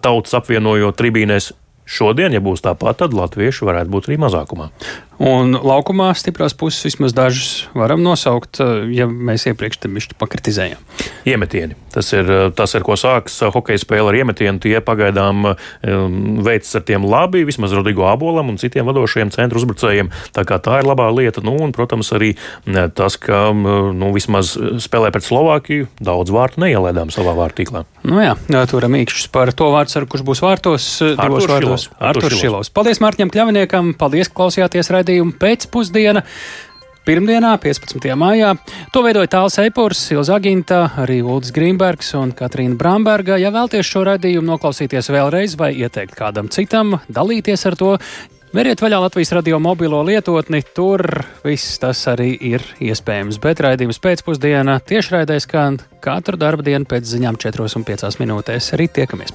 tautas 0.03 0.35
apvienojot 0.43 0.99
tribīnēs. 0.99 1.55
Šodien, 1.85 2.33
ja 2.33 2.41
būs 2.41 2.63
tāpat, 2.65 3.03
tad 3.03 3.13
latvieši 3.13 3.67
varētu 3.69 3.93
būt 3.93 4.07
arī 4.09 4.17
mazākumā. 4.23 4.71
Un 5.23 5.55
laukumā 5.55 6.09
stiprās 6.19 6.57
puses 6.59 6.83
vismaz 6.89 7.15
dažas 7.15 7.69
varam 7.75 8.03
nosaukt, 8.03 8.59
eh, 8.61 8.91
ja 8.97 9.07
mēs 9.07 9.47
iepriekš 9.47 9.85
tam 9.85 9.95
bišķi 9.95 10.19
pakritizējām. 10.19 10.81
Iemetieni. 11.25 11.77
Tas 11.95 12.11
ir 12.13 12.27
eh, 12.27 12.51
tas, 12.51 12.75
ar 12.75 12.83
ko 12.83 12.99
sāks 12.99 13.39
eh, 13.43 13.51
hokeja 13.55 13.79
spēle 13.79 14.11
ar 14.11 14.19
iemetienu. 14.19 14.59
Tie 14.65 14.75
pagaidām 14.85 15.55
veids 16.45 16.71
ar 16.75 16.83
tiem 16.87 17.05
labi, 17.07 17.45
vismaz 17.47 17.73
Rodrigo 17.75 18.07
Abolam 18.09 18.49
un 18.51 18.59
citiem 18.59 18.87
vadošajiem 18.89 19.31
centru 19.35 19.61
uzbrucējiem. 19.61 20.11
Tā 20.35 20.45
kā 20.49 20.59
tā 20.63 20.81
ir 20.81 20.89
labā 20.89 21.07
lieta. 21.15 21.43
Nu, 21.45 21.55
un, 21.63 21.73
protams, 21.75 22.11
arī 22.17 22.33
tas, 22.97 23.17
ka 23.21 23.51
nu, 23.55 24.11
vismaz 24.15 24.55
spēlē 24.83 25.13
pret 25.15 25.27
Slovākiju 25.27 25.89
daudz 26.05 26.33
vārtu 26.35 26.63
neielēdām 26.65 27.13
savā 27.15 27.37
vārtīklā. 27.39 27.85
Nu 28.09 28.23
jā, 28.23 28.35
turam 28.71 28.97
īkšķus 28.99 29.29
par 29.35 29.53
to 29.57 29.71
vārdu, 29.75 30.07
kurš 30.11 30.25
būs 30.27 30.43
vārtos. 30.45 30.89
Artur 31.15 31.45
Šilovs. 31.45 31.89
Artur 31.99 32.39
Šilovs. 32.39 32.73
Paldies 32.75 33.03
Mārķiem 33.05 33.33
Kļaviniekam, 33.33 33.93
paldies, 34.01 34.31
ka 34.33 34.43
klausījāties 34.43 34.91
raidījumā 34.95 35.04
raidījumu 35.05 35.37
pēcpusdiena. 35.41 36.25
Pirmdienā, 37.05 37.51
15. 37.61 38.07
maijā, 38.17 38.55
to 38.89 39.03
veidoja 39.05 39.29
Tāls 39.29 39.59
Eipors, 39.61 40.07
Ilza 40.15 40.39
Aginta, 40.39 40.87
arī 41.03 41.19
Ulris 41.21 41.53
Grīmbergs 41.53 42.15
un 42.17 42.33
Katrīna 42.33 42.79
Bramberga. 42.81 43.37
Ja 43.37 43.51
vēlties 43.53 43.85
šo 43.85 44.07
raidījumu 44.09 44.55
noklausīties 44.55 45.13
vēlreiz 45.13 45.59
vai 45.61 45.75
ieteikt 45.77 46.17
kādam 46.17 46.49
citam, 46.49 46.97
dalīties 47.13 47.69
ar 47.69 47.77
to, 47.77 47.99
Veriet 48.55 48.79
vaļā 48.79 49.01
Latvijas 49.03 49.33
radio 49.35 49.59
mobilo 49.59 49.99
lietotni, 50.07 50.61
tur 50.77 51.03
viss 51.43 51.81
tas 51.83 52.05
arī 52.07 52.29
ir 52.39 52.63
iespējams. 52.79 53.41
Bet 53.43 53.59
raidījums 53.67 53.99
pēcpusdienā 53.99 54.77
tiešraidē 54.87 55.41
skan 55.43 55.81
katru 55.99 56.39
darba 56.39 56.63
dienu 56.63 56.87
pēc 56.87 57.11
ziņām 57.17 57.41
4,5 57.43 58.23
minūtēs. 58.23 58.71
Arī 58.79 58.87
tiekamies! 58.95 59.35